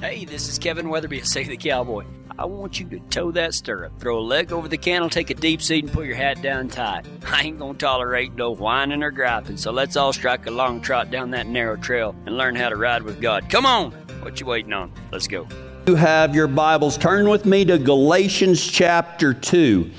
Hey, 0.00 0.24
this 0.24 0.48
is 0.48 0.60
Kevin 0.60 0.90
Weatherby, 0.90 1.22
say 1.22 1.42
the 1.42 1.56
cowboy. 1.56 2.04
I 2.38 2.44
want 2.44 2.78
you 2.78 2.86
to 2.90 3.00
toe 3.10 3.32
that 3.32 3.52
stirrup, 3.52 3.98
throw 3.98 4.20
a 4.20 4.20
leg 4.20 4.52
over 4.52 4.68
the 4.68 4.78
cantle, 4.78 5.10
take 5.10 5.30
a 5.30 5.34
deep 5.34 5.60
seat, 5.60 5.82
and 5.82 5.92
put 5.92 6.06
your 6.06 6.14
hat 6.14 6.40
down 6.40 6.68
tight. 6.68 7.04
I 7.26 7.42
ain't 7.42 7.58
gonna 7.58 7.76
tolerate 7.76 8.32
no 8.36 8.52
whining 8.52 9.02
or 9.02 9.10
griping, 9.10 9.56
so 9.56 9.72
let's 9.72 9.96
all 9.96 10.12
strike 10.12 10.46
a 10.46 10.52
long 10.52 10.80
trot 10.80 11.10
down 11.10 11.32
that 11.32 11.48
narrow 11.48 11.74
trail 11.74 12.14
and 12.26 12.36
learn 12.36 12.54
how 12.54 12.68
to 12.68 12.76
ride 12.76 13.02
with 13.02 13.20
God. 13.20 13.50
Come 13.50 13.66
on! 13.66 13.90
What 14.22 14.38
you 14.38 14.46
waiting 14.46 14.72
on? 14.72 14.92
Let's 15.10 15.26
go. 15.26 15.48
You 15.88 15.96
have 15.96 16.32
your 16.32 16.46
Bibles. 16.46 16.96
Turn 16.96 17.28
with 17.28 17.44
me 17.44 17.64
to 17.64 17.76
Galatians 17.76 18.64
chapter 18.64 19.34
2. 19.34 19.90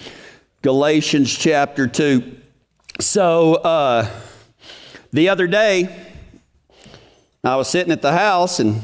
Galatians 0.61 1.38
chapter 1.38 1.88
2. 1.88 2.38
So, 3.02 3.55
uh, 3.55 4.09
the 5.11 5.27
other 5.27 5.47
day, 5.47 5.93
I 7.43 7.57
was 7.57 7.68
sitting 7.68 7.91
at 7.91 8.02
the 8.02 8.13
house 8.13 8.61
and 8.61 8.81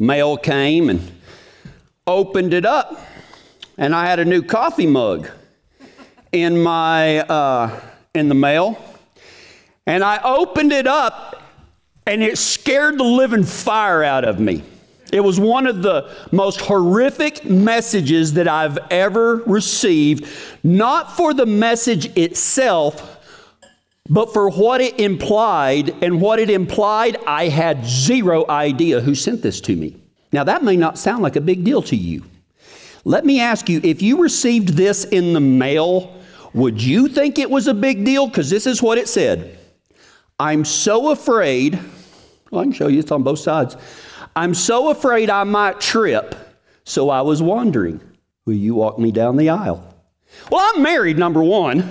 mail 0.00 0.38
came 0.38 0.88
and 0.88 1.12
opened 2.06 2.54
it 2.54 2.64
up, 2.64 2.98
and 3.76 3.94
I 3.94 4.06
had 4.06 4.18
a 4.18 4.24
new 4.24 4.42
coffee 4.42 4.86
mug 4.86 5.28
in 6.32 6.60
my 6.60 7.20
uh, 7.20 7.80
in 8.14 8.28
the 8.28 8.34
mail, 8.34 8.82
and 9.86 10.02
I 10.02 10.20
opened 10.24 10.72
it 10.72 10.86
up, 10.86 11.42
and 12.06 12.22
it 12.22 12.38
scared 12.38 12.98
the 12.98 13.04
living 13.04 13.44
fire 13.44 14.02
out 14.02 14.24
of 14.24 14.40
me. 14.40 14.62
It 15.12 15.20
was 15.20 15.38
one 15.38 15.66
of 15.66 15.82
the 15.82 16.10
most 16.32 16.60
horrific 16.60 17.44
messages 17.44 18.34
that 18.34 18.48
I've 18.48 18.78
ever 18.90 19.42
received, 19.46 20.26
not 20.62 21.16
for 21.16 21.34
the 21.34 21.46
message 21.46 22.16
itself, 22.16 23.19
but 24.10 24.32
for 24.32 24.50
what 24.50 24.80
it 24.80 24.98
implied. 24.98 25.94
And 26.02 26.20
what 26.20 26.40
it 26.40 26.50
implied, 26.50 27.16
I 27.26 27.48
had 27.48 27.86
zero 27.86 28.44
idea 28.50 29.00
who 29.00 29.14
sent 29.14 29.40
this 29.40 29.60
to 29.62 29.76
me. 29.76 29.96
Now, 30.32 30.44
that 30.44 30.64
may 30.64 30.76
not 30.76 30.98
sound 30.98 31.22
like 31.22 31.36
a 31.36 31.40
big 31.40 31.64
deal 31.64 31.80
to 31.82 31.96
you. 31.96 32.24
Let 33.04 33.24
me 33.24 33.40
ask 33.40 33.68
you 33.68 33.80
if 33.82 34.02
you 34.02 34.20
received 34.20 34.70
this 34.70 35.04
in 35.04 35.32
the 35.32 35.40
mail, 35.40 36.14
would 36.52 36.82
you 36.82 37.08
think 37.08 37.38
it 37.38 37.48
was 37.48 37.68
a 37.68 37.74
big 37.74 38.04
deal? 38.04 38.26
Because 38.26 38.50
this 38.50 38.66
is 38.66 38.82
what 38.82 38.98
it 38.98 39.08
said 39.08 39.58
I'm 40.38 40.64
so 40.64 41.10
afraid, 41.10 41.78
well, 42.50 42.62
I 42.62 42.64
can 42.64 42.72
show 42.72 42.88
you, 42.88 42.98
it's 42.98 43.12
on 43.12 43.22
both 43.22 43.38
sides. 43.38 43.76
I'm 44.34 44.54
so 44.54 44.90
afraid 44.90 45.30
I 45.30 45.44
might 45.44 45.80
trip, 45.80 46.34
so 46.84 47.10
I 47.10 47.22
was 47.22 47.42
wondering, 47.42 48.00
will 48.44 48.54
you 48.54 48.74
walk 48.74 48.98
me 48.98 49.12
down 49.12 49.36
the 49.36 49.50
aisle? 49.50 49.86
Well, 50.50 50.70
I'm 50.74 50.82
married, 50.82 51.18
number 51.18 51.42
one. 51.42 51.88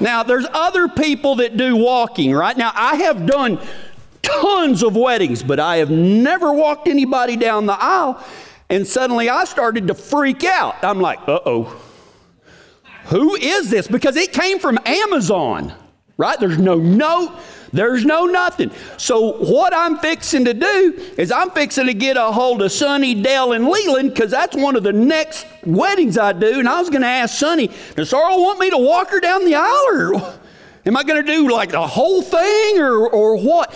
Now, 0.00 0.22
there's 0.22 0.46
other 0.52 0.88
people 0.88 1.36
that 1.36 1.56
do 1.56 1.76
walking, 1.76 2.32
right? 2.32 2.56
Now, 2.56 2.72
I 2.74 2.96
have 2.96 3.26
done 3.26 3.58
tons 4.22 4.82
of 4.82 4.96
weddings, 4.96 5.42
but 5.42 5.60
I 5.60 5.78
have 5.78 5.90
never 5.90 6.52
walked 6.52 6.88
anybody 6.88 7.36
down 7.36 7.66
the 7.66 7.76
aisle. 7.78 8.22
And 8.68 8.86
suddenly 8.86 9.28
I 9.28 9.44
started 9.44 9.88
to 9.88 9.94
freak 9.94 10.44
out. 10.44 10.82
I'm 10.82 11.00
like, 11.00 11.18
uh 11.28 11.40
oh. 11.44 11.80
Who 13.06 13.34
is 13.34 13.70
this? 13.70 13.88
Because 13.88 14.16
it 14.16 14.32
came 14.32 14.60
from 14.60 14.78
Amazon, 14.86 15.72
right? 16.16 16.38
There's 16.38 16.58
no 16.58 16.76
note, 16.76 17.32
there's 17.72 18.04
no 18.04 18.24
nothing. 18.24 18.72
So, 18.96 19.32
what 19.38 19.74
I'm 19.74 19.98
fixing 19.98 20.44
to 20.46 20.54
do 20.54 21.14
is 21.16 21.30
I'm 21.30 21.50
fixing 21.50 21.86
to 21.86 21.94
get 21.94 22.16
a 22.16 22.32
hold 22.32 22.62
of 22.62 22.72
Sonny, 22.72 23.14
Dell, 23.14 23.52
and 23.52 23.68
Leland 23.68 24.10
because 24.10 24.30
that's 24.30 24.56
one 24.56 24.76
of 24.76 24.82
the 24.82 24.92
next 24.92 25.46
weddings 25.64 26.18
I 26.18 26.32
do. 26.32 26.58
And 26.58 26.68
I 26.68 26.80
was 26.80 26.90
going 26.90 27.02
to 27.02 27.08
ask 27.08 27.38
Sonny, 27.38 27.70
does 27.94 28.10
Sarah 28.10 28.36
want 28.36 28.58
me 28.58 28.70
to 28.70 28.78
walk 28.78 29.10
her 29.10 29.20
down 29.20 29.44
the 29.44 29.54
aisle 29.54 29.86
or 29.90 30.14
am 30.86 30.96
I 30.96 31.04
going 31.04 31.24
to 31.24 31.32
do 31.32 31.50
like 31.50 31.70
the 31.70 31.86
whole 31.86 32.22
thing 32.22 32.78
or, 32.80 33.08
or 33.08 33.36
what? 33.36 33.72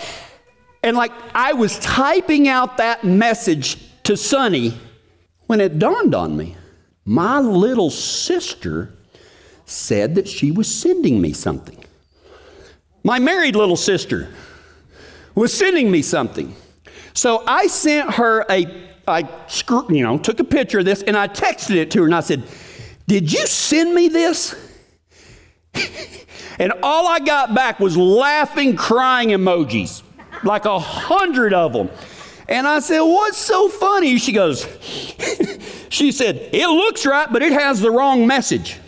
And 0.83 0.97
like 0.97 1.11
I 1.33 1.53
was 1.53 1.79
typing 1.79 2.47
out 2.47 2.77
that 2.77 3.03
message 3.03 3.77
to 4.03 4.17
Sonny 4.17 4.77
when 5.47 5.61
it 5.61 5.79
dawned 5.79 6.13
on 6.13 6.35
me. 6.35 6.57
My 7.05 7.39
little 7.39 7.91
sister 7.91 8.93
said 9.65 10.15
that 10.15 10.27
she 10.27 10.51
was 10.51 10.73
sending 10.73 11.21
me 11.21 11.33
something. 11.33 11.84
My 13.05 13.19
married 13.19 13.55
little 13.55 13.75
sister 13.75 14.29
was 15.35 15.53
sending 15.53 15.91
me 15.91 16.01
something. 16.01 16.55
So 17.13 17.43
I 17.45 17.67
sent 17.67 18.15
her 18.15 18.43
a, 18.49 18.65
I 19.07 19.29
you 19.89 20.01
know, 20.01 20.17
took 20.17 20.39
a 20.39 20.43
picture 20.43 20.79
of 20.79 20.85
this 20.85 21.03
and 21.03 21.15
I 21.15 21.27
texted 21.27 21.75
it 21.75 21.91
to 21.91 21.99
her 21.99 22.05
and 22.05 22.15
I 22.15 22.21
said, 22.21 22.43
Did 23.05 23.31
you 23.31 23.45
send 23.45 23.93
me 23.93 24.07
this? 24.07 24.55
and 26.59 26.73
all 26.81 27.07
I 27.07 27.19
got 27.19 27.53
back 27.53 27.79
was 27.79 27.95
laughing, 27.95 28.75
crying 28.75 29.29
emojis 29.29 30.01
like 30.43 30.65
a 30.65 30.79
hundred 30.79 31.53
of 31.53 31.73
them. 31.73 31.91
And 32.49 32.65
I 32.65 32.79
said, 32.79 33.01
What's 33.01 33.37
so 33.37 33.69
funny? 33.69 34.17
She 34.17 34.31
goes, 34.31 34.65
She 35.89 36.11
said, 36.11 36.49
It 36.51 36.67
looks 36.67 37.05
right, 37.05 37.31
but 37.31 37.43
it 37.43 37.53
has 37.53 37.81
the 37.81 37.91
wrong 37.91 38.25
message. 38.25 38.79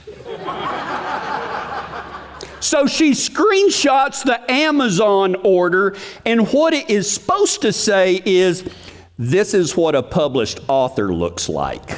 So 2.68 2.86
she 2.86 3.12
screenshots 3.12 4.26
the 4.26 4.52
Amazon 4.52 5.36
order, 5.44 5.96
and 6.26 6.50
what 6.50 6.74
it 6.74 6.90
is 6.90 7.10
supposed 7.10 7.62
to 7.62 7.72
say 7.72 8.22
is, 8.26 8.70
This 9.18 9.54
is 9.54 9.78
what 9.78 9.96
a 9.96 10.04
published 10.04 10.60
author 10.68 11.14
looks 11.14 11.48
like. 11.48 11.90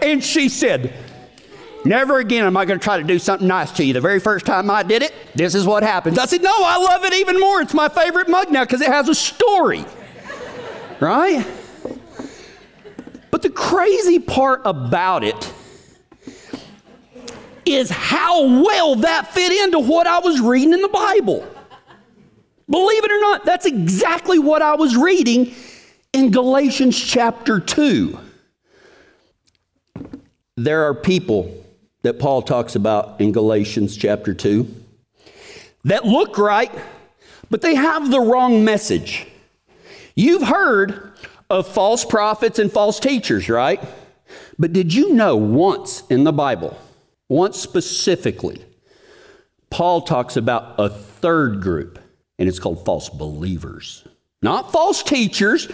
and 0.00 0.22
she 0.22 0.48
said, 0.48 0.94
Never 1.84 2.18
again 2.20 2.44
am 2.44 2.56
I 2.56 2.64
going 2.66 2.78
to 2.78 2.84
try 2.84 2.98
to 2.98 3.04
do 3.04 3.18
something 3.18 3.48
nice 3.48 3.72
to 3.72 3.84
you. 3.84 3.92
The 3.92 4.00
very 4.00 4.20
first 4.20 4.46
time 4.46 4.70
I 4.70 4.84
did 4.84 5.02
it, 5.02 5.12
this 5.34 5.56
is 5.56 5.66
what 5.66 5.82
happens. 5.82 6.18
I 6.18 6.26
said, 6.26 6.42
No, 6.42 6.54
I 6.56 6.76
love 6.76 7.04
it 7.04 7.14
even 7.14 7.40
more. 7.40 7.62
It's 7.62 7.74
my 7.74 7.88
favorite 7.88 8.28
mug 8.28 8.52
now 8.52 8.62
because 8.64 8.80
it 8.80 8.88
has 8.88 9.08
a 9.08 9.14
story. 9.14 9.84
right? 11.00 11.44
But 13.32 13.42
the 13.42 13.50
crazy 13.50 14.20
part 14.20 14.62
about 14.64 15.24
it 15.24 15.52
is 17.66 17.90
how 17.90 18.62
well 18.62 18.96
that 18.96 19.32
fit 19.32 19.52
into 19.64 19.78
what 19.78 20.06
I 20.06 20.18
was 20.18 20.40
reading 20.40 20.72
in 20.72 20.82
the 20.82 20.88
Bible. 20.88 21.46
Believe 22.68 23.04
it 23.04 23.10
or 23.10 23.20
not, 23.20 23.44
that's 23.44 23.66
exactly 23.66 24.38
what 24.38 24.62
I 24.62 24.74
was 24.74 24.96
reading 24.96 25.54
in 26.12 26.30
Galatians 26.30 26.98
chapter 26.98 27.60
2. 27.60 28.18
There 30.56 30.84
are 30.84 30.94
people 30.94 31.64
that 32.02 32.18
Paul 32.18 32.42
talks 32.42 32.76
about 32.76 33.20
in 33.20 33.32
Galatians 33.32 33.96
chapter 33.96 34.34
2 34.34 34.66
that 35.84 36.04
look 36.04 36.38
right, 36.38 36.72
but 37.50 37.60
they 37.60 37.74
have 37.74 38.10
the 38.10 38.20
wrong 38.20 38.64
message. 38.64 39.26
You've 40.14 40.42
heard 40.42 41.12
of 41.50 41.66
false 41.66 42.04
prophets 42.04 42.58
and 42.58 42.70
false 42.72 43.00
teachers, 43.00 43.48
right? 43.48 43.82
But 44.58 44.72
did 44.72 44.94
you 44.94 45.12
know 45.12 45.36
once 45.36 46.02
in 46.08 46.24
the 46.24 46.32
Bible, 46.32 46.78
once 47.28 47.58
specifically, 47.58 48.64
Paul 49.70 50.02
talks 50.02 50.36
about 50.36 50.74
a 50.78 50.88
third 50.88 51.60
group, 51.60 51.98
and 52.38 52.48
it's 52.48 52.58
called 52.58 52.84
false 52.84 53.08
believers. 53.08 54.06
Not 54.42 54.70
false 54.72 55.02
teachers, 55.02 55.68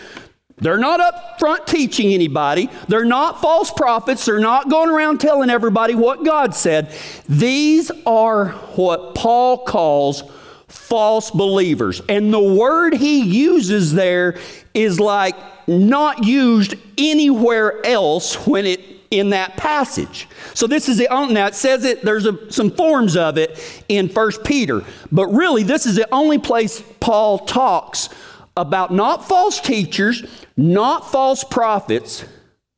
they're 0.61 0.79
not 0.79 1.01
up 1.01 1.39
front 1.39 1.67
teaching 1.67 2.13
anybody. 2.13 2.69
They're 2.87 3.05
not 3.05 3.41
false 3.41 3.71
prophets. 3.71 4.27
They're 4.27 4.41
not 4.41 4.69
going 4.69 4.91
around 4.91 5.19
telling 5.19 5.51
everybody 5.51 5.95
what 5.95 6.25
God 6.25 6.55
said. 6.55 6.95
These 7.29 7.91
are 8.05 8.51
what 8.77 9.15
Paul 9.15 9.65
calls 9.65 10.23
false 10.69 11.31
believers. 11.31 12.03
And 12.09 12.33
the 12.33 12.39
word 12.39 12.95
he 12.95 13.23
uses 13.23 13.95
there 13.95 14.39
is 14.75 15.01
like 15.01 15.35
not 15.67 16.25
used 16.25 16.75
anywhere 16.99 17.85
else 17.85 18.47
when 18.47 18.67
it 18.67 18.81
in 19.11 19.31
that 19.31 19.57
passage. 19.57 20.29
So 20.55 20.67
this 20.67 20.89
is 20.89 20.97
the 20.97 21.09
oh, 21.09 21.27
now 21.27 21.47
it 21.47 21.55
says 21.55 21.85
it 21.85 22.03
there's 22.03 22.27
a, 22.27 22.51
some 22.53 22.71
forms 22.71 23.17
of 23.17 23.39
it 23.39 23.83
in 23.89 24.09
First 24.09 24.45
Peter, 24.45 24.85
but 25.11 25.27
really 25.29 25.63
this 25.63 25.85
is 25.87 25.97
the 25.97 26.13
only 26.15 26.39
place 26.39 26.83
Paul 27.01 27.41
talks 27.41 28.09
about 28.57 28.93
not 28.93 29.27
false 29.27 29.61
teachers, 29.61 30.25
not 30.57 31.11
false 31.11 31.43
prophets, 31.43 32.25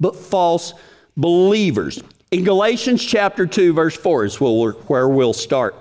but 0.01 0.17
false 0.17 0.75
believers. 1.17 2.03
In 2.31 2.45
Galatians 2.45 3.05
chapter 3.05 3.47
2, 3.47 3.75
verse 3.75 3.97
4 3.97 4.25
is 4.25 4.41
where 4.41 5.09
we'll 5.09 5.35
start. 5.35 5.75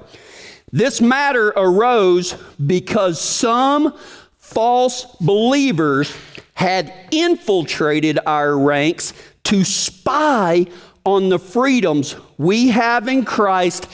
This 0.73 0.99
matter 0.99 1.49
arose 1.49 2.33
because 2.65 3.21
some 3.21 3.97
false 4.37 5.05
believers 5.21 6.13
had 6.53 6.93
infiltrated 7.11 8.19
our 8.25 8.57
ranks 8.57 9.13
to 9.45 9.63
spy 9.63 10.67
on 11.05 11.29
the 11.29 11.39
freedoms 11.39 12.15
we 12.37 12.69
have 12.69 13.07
in 13.07 13.25
Christ 13.25 13.87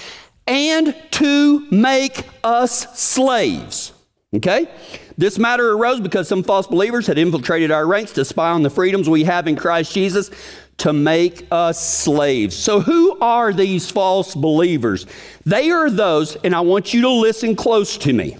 and 0.45 0.95
to 1.11 1.67
make 1.71 2.27
us 2.43 2.99
slaves. 2.99 3.93
Okay? 4.33 4.69
This 5.17 5.37
matter 5.37 5.71
arose 5.71 5.99
because 5.99 6.27
some 6.27 6.43
false 6.43 6.67
believers 6.67 7.07
had 7.07 7.17
infiltrated 7.17 7.71
our 7.71 7.87
ranks 7.87 8.11
to 8.13 8.25
spy 8.25 8.49
on 8.49 8.61
the 8.61 8.69
freedoms 8.69 9.09
we 9.09 9.23
have 9.23 9.47
in 9.47 9.55
Christ 9.55 9.93
Jesus 9.93 10.29
to 10.77 10.93
make 10.93 11.47
us 11.51 11.83
slaves. 11.83 12.55
So, 12.55 12.79
who 12.79 13.19
are 13.19 13.51
these 13.51 13.89
false 13.89 14.35
believers? 14.35 15.07
They 15.45 15.71
are 15.71 15.89
those, 15.89 16.35
and 16.37 16.53
I 16.53 16.61
want 16.61 16.93
you 16.93 17.01
to 17.01 17.09
listen 17.09 17.55
close 17.55 17.97
to 17.99 18.13
me. 18.13 18.37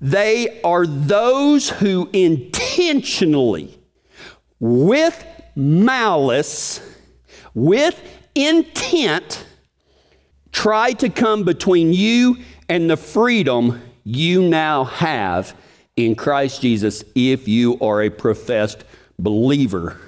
They 0.00 0.60
are 0.62 0.86
those 0.86 1.70
who 1.70 2.10
intentionally, 2.12 3.78
with 4.58 5.24
malice, 5.56 6.80
with 7.54 8.00
intent, 8.34 9.46
try 10.52 10.92
to 10.92 11.08
come 11.08 11.44
between 11.44 11.92
you 11.92 12.36
and 12.68 12.88
the 12.90 12.96
freedom 12.96 13.80
you 14.04 14.42
now 14.42 14.84
have 14.84 15.56
in 15.96 16.14
Christ 16.14 16.60
Jesus 16.60 17.02
if 17.14 17.48
you 17.48 17.78
are 17.80 18.02
a 18.02 18.10
professed 18.10 18.84
believer 19.18 19.98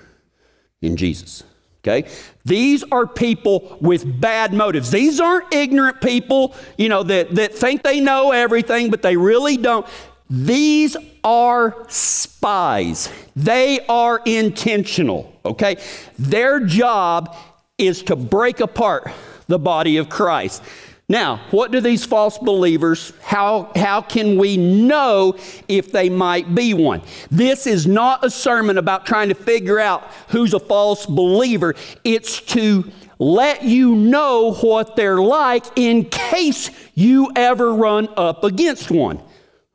in 0.83 0.97
Jesus. 0.97 1.43
Okay? 1.83 2.09
These 2.45 2.85
are 2.93 3.07
people 3.07 3.79
with 3.81 4.21
bad 4.21 4.53
motives. 4.53 4.91
These 4.91 5.21
aren't 5.21 5.53
ignorant 5.55 6.01
people, 6.01 6.55
you 6.77 6.89
know, 6.89 7.03
that, 7.05 7.35
that 7.37 7.55
think 7.55 7.83
they 7.83 8.01
know 8.01 8.33
everything, 8.33 8.91
but 8.91 9.03
they 9.03 9.17
really 9.17 9.57
don't. 9.57 9.87
These 10.31 10.97
are 11.25 11.87
spies. 11.89 13.11
They 13.35 13.81
are 13.87 14.21
intentional, 14.25 15.39
okay? 15.45 15.77
Their 16.19 16.61
job 16.61 17.35
is 17.79 18.03
to 18.05 18.17
break 18.17 18.61
apart 18.61 19.11
the 19.47 19.59
body 19.59 19.97
of 19.97 20.09
Christ. 20.09 20.63
Now, 21.11 21.41
what 21.51 21.71
do 21.71 21.81
these 21.81 22.05
false 22.05 22.37
believers, 22.37 23.15
how, 23.23 23.73
how 23.75 24.03
can 24.03 24.37
we 24.37 24.59
know 24.59 25.39
if 25.67 25.91
they 25.91 26.11
might 26.11 26.55
be 26.55 26.75
one? 26.75 27.01
This 27.31 27.67
is 27.67 27.87
not 27.87 28.23
a 28.27 28.29
sermon 28.29 28.77
about 28.77 29.07
trying 29.07 29.31
to 29.31 29.35
figure 29.35 29.81
out 29.81 30.03
who's 30.29 30.53
a 30.53 30.61
false 30.61 31.07
believer. 31.07 31.75
It's 32.05 32.43
to 32.43 32.91
let 33.19 33.65
you 33.65 33.95
know 33.95 34.53
what 34.61 34.97
they're 34.97 35.23
like 35.23 35.65
in 35.77 36.05
case 36.05 36.71
you 36.95 37.33
ever 37.35 37.73
run 37.73 38.09
up 38.19 38.45
against 38.45 38.91
one. 38.91 39.19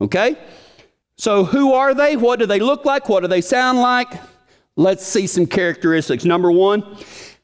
Okay? 0.00 0.36
So, 1.16 1.44
who 1.44 1.72
are 1.72 1.94
they? 1.94 2.16
What 2.16 2.38
do 2.38 2.46
they 2.46 2.58
look 2.60 2.84
like? 2.84 3.08
What 3.08 3.20
do 3.20 3.28
they 3.28 3.40
sound 3.40 3.78
like? 3.78 4.08
Let's 4.76 5.06
see 5.06 5.26
some 5.26 5.46
characteristics. 5.46 6.24
Number 6.24 6.50
one, 6.50 6.98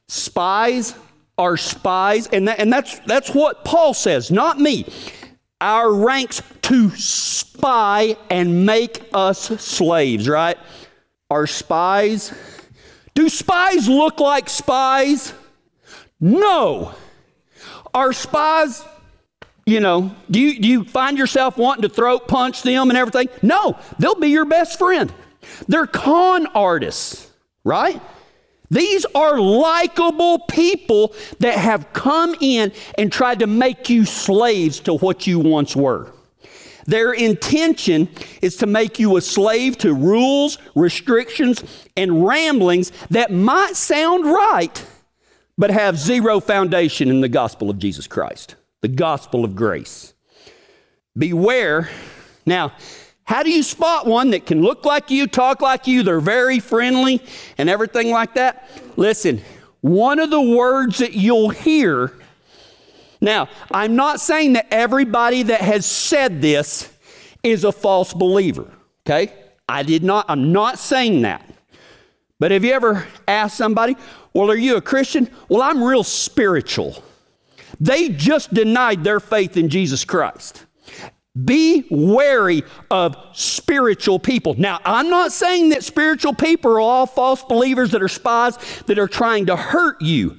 spies 0.08 0.94
are 1.38 1.56
spies, 1.56 2.26
and, 2.26 2.48
that, 2.48 2.58
and 2.58 2.72
that's, 2.72 2.98
that's 3.00 3.32
what 3.32 3.64
Paul 3.64 3.94
says, 3.94 4.30
not 4.30 4.58
me. 4.58 4.86
Our 5.60 5.92
ranks 5.92 6.42
to 6.62 6.90
spy 6.90 8.16
and 8.28 8.66
make 8.66 9.08
us 9.14 9.40
slaves, 9.62 10.28
right? 10.28 10.58
Are 11.30 11.46
spies. 11.46 12.34
Do 13.14 13.28
spies 13.28 13.88
look 13.88 14.20
like 14.20 14.48
spies? 14.48 15.32
No. 16.20 16.94
Are 17.94 18.12
spies, 18.12 18.84
you 19.66 19.80
know, 19.80 20.14
do 20.30 20.40
you, 20.40 20.60
do 20.60 20.68
you 20.68 20.84
find 20.84 21.18
yourself 21.18 21.56
wanting 21.56 21.82
to 21.82 21.88
throat 21.88 22.28
punch 22.28 22.62
them 22.62 22.90
and 22.90 22.98
everything? 22.98 23.28
No, 23.42 23.78
they'll 23.98 24.14
be 24.14 24.28
your 24.28 24.44
best 24.44 24.78
friend. 24.78 25.12
They're 25.68 25.86
con 25.86 26.46
artists, 26.48 27.30
right? 27.64 28.00
These 28.70 29.04
are 29.14 29.38
likable 29.38 30.40
people 30.40 31.14
that 31.40 31.58
have 31.58 31.92
come 31.92 32.36
in 32.40 32.72
and 32.96 33.12
tried 33.12 33.40
to 33.40 33.46
make 33.46 33.90
you 33.90 34.04
slaves 34.04 34.80
to 34.80 34.94
what 34.94 35.26
you 35.26 35.40
once 35.40 35.74
were. 35.74 36.12
Their 36.86 37.12
intention 37.12 38.08
is 38.42 38.56
to 38.56 38.66
make 38.66 38.98
you 38.98 39.16
a 39.16 39.20
slave 39.20 39.76
to 39.78 39.92
rules, 39.92 40.58
restrictions, 40.74 41.62
and 41.96 42.26
ramblings 42.26 42.90
that 43.10 43.32
might 43.32 43.76
sound 43.76 44.24
right, 44.24 44.84
but 45.58 45.70
have 45.70 45.98
zero 45.98 46.40
foundation 46.40 47.08
in 47.08 47.20
the 47.20 47.28
gospel 47.28 47.70
of 47.70 47.78
Jesus 47.78 48.06
Christ, 48.06 48.54
the 48.80 48.88
gospel 48.88 49.44
of 49.44 49.54
grace. 49.54 50.14
Beware. 51.16 51.90
Now, 52.46 52.72
how 53.24 53.42
do 53.42 53.50
you 53.50 53.62
spot 53.62 54.06
one 54.06 54.30
that 54.30 54.46
can 54.46 54.62
look 54.62 54.84
like 54.84 55.10
you, 55.10 55.26
talk 55.26 55.60
like 55.60 55.86
you, 55.86 56.02
they're 56.02 56.20
very 56.20 56.58
friendly 56.58 57.22
and 57.58 57.68
everything 57.68 58.10
like 58.10 58.34
that? 58.34 58.68
Listen, 58.96 59.40
one 59.80 60.18
of 60.18 60.30
the 60.30 60.40
words 60.40 60.98
that 60.98 61.12
you'll 61.12 61.50
hear. 61.50 62.12
Now, 63.20 63.48
I'm 63.70 63.96
not 63.96 64.20
saying 64.20 64.54
that 64.54 64.66
everybody 64.70 65.44
that 65.44 65.60
has 65.60 65.86
said 65.86 66.42
this 66.42 66.90
is 67.42 67.64
a 67.64 67.72
false 67.72 68.12
believer, 68.12 68.70
okay? 69.06 69.32
I 69.68 69.82
did 69.82 70.02
not, 70.02 70.26
I'm 70.28 70.52
not 70.52 70.78
saying 70.78 71.22
that. 71.22 71.46
But 72.38 72.50
have 72.50 72.64
you 72.64 72.72
ever 72.72 73.06
asked 73.28 73.56
somebody, 73.56 73.96
well, 74.32 74.50
are 74.50 74.56
you 74.56 74.76
a 74.76 74.80
Christian? 74.80 75.30
Well, 75.48 75.62
I'm 75.62 75.84
real 75.84 76.02
spiritual. 76.02 77.04
They 77.80 78.10
just 78.10 78.52
denied 78.52 79.02
their 79.02 79.20
faith 79.20 79.56
in 79.56 79.70
Jesus 79.70 80.04
Christ. 80.04 80.66
Be 81.44 81.86
wary 81.90 82.62
of 82.90 83.16
spiritual 83.32 84.18
people. 84.18 84.54
Now, 84.54 84.80
I'm 84.84 85.08
not 85.08 85.32
saying 85.32 85.70
that 85.70 85.82
spiritual 85.84 86.34
people 86.34 86.72
are 86.72 86.80
all 86.80 87.06
false 87.06 87.42
believers 87.42 87.92
that 87.92 88.02
are 88.02 88.08
spies 88.08 88.58
that 88.86 88.98
are 88.98 89.08
trying 89.08 89.46
to 89.46 89.56
hurt 89.56 90.02
you, 90.02 90.36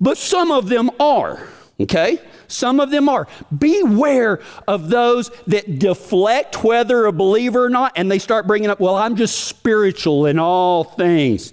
but 0.00 0.16
some 0.16 0.50
of 0.50 0.68
them 0.68 0.90
are, 0.98 1.46
okay? 1.78 2.18
Some 2.48 2.80
of 2.80 2.90
them 2.90 3.08
are. 3.08 3.28
Beware 3.56 4.40
of 4.66 4.88
those 4.88 5.30
that 5.46 5.78
deflect 5.78 6.64
whether 6.64 7.04
a 7.04 7.12
believer 7.12 7.66
or 7.66 7.70
not, 7.70 7.92
and 7.96 8.10
they 8.10 8.18
start 8.18 8.46
bringing 8.46 8.70
up, 8.70 8.80
well, 8.80 8.96
I'm 8.96 9.16
just 9.16 9.44
spiritual 9.44 10.26
in 10.26 10.38
all 10.38 10.84
things. 10.84 11.52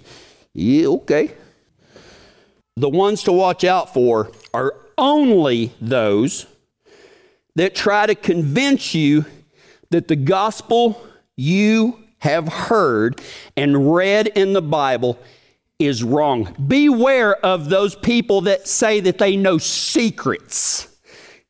Yeah, 0.54 0.88
okay. 0.88 1.34
The 2.76 2.88
ones 2.88 3.22
to 3.24 3.32
watch 3.32 3.64
out 3.64 3.92
for 3.92 4.32
are 4.54 4.74
only 5.02 5.72
those 5.80 6.46
that 7.56 7.74
try 7.74 8.06
to 8.06 8.14
convince 8.14 8.94
you 8.94 9.26
that 9.90 10.06
the 10.06 10.16
gospel 10.16 11.04
you 11.36 11.98
have 12.18 12.46
heard 12.46 13.20
and 13.56 13.92
read 13.92 14.28
in 14.28 14.52
the 14.52 14.62
Bible 14.62 15.18
is 15.78 16.04
wrong. 16.04 16.54
Beware 16.68 17.34
of 17.44 17.68
those 17.68 17.96
people 17.96 18.42
that 18.42 18.68
say 18.68 19.00
that 19.00 19.18
they 19.18 19.36
know 19.36 19.58
secrets. 19.58 20.88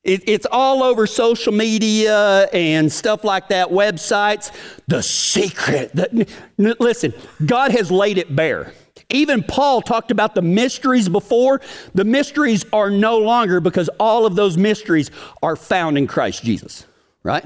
It, 0.02 0.22
it's 0.26 0.46
all 0.50 0.82
over 0.82 1.06
social 1.06 1.52
media 1.52 2.48
and 2.54 2.90
stuff 2.90 3.22
like 3.22 3.48
that, 3.48 3.68
websites. 3.68 4.50
The 4.88 5.02
secret. 5.02 5.92
The, 5.94 6.26
listen, 6.56 7.12
God 7.44 7.70
has 7.72 7.90
laid 7.90 8.16
it 8.16 8.34
bare. 8.34 8.72
Even 9.12 9.42
Paul 9.42 9.82
talked 9.82 10.10
about 10.10 10.34
the 10.34 10.42
mysteries 10.42 11.08
before. 11.08 11.60
The 11.94 12.04
mysteries 12.04 12.64
are 12.72 12.90
no 12.90 13.18
longer 13.18 13.60
because 13.60 13.88
all 14.00 14.26
of 14.26 14.34
those 14.34 14.56
mysteries 14.56 15.10
are 15.42 15.56
found 15.56 15.98
in 15.98 16.06
Christ 16.06 16.42
Jesus, 16.42 16.86
right? 17.22 17.44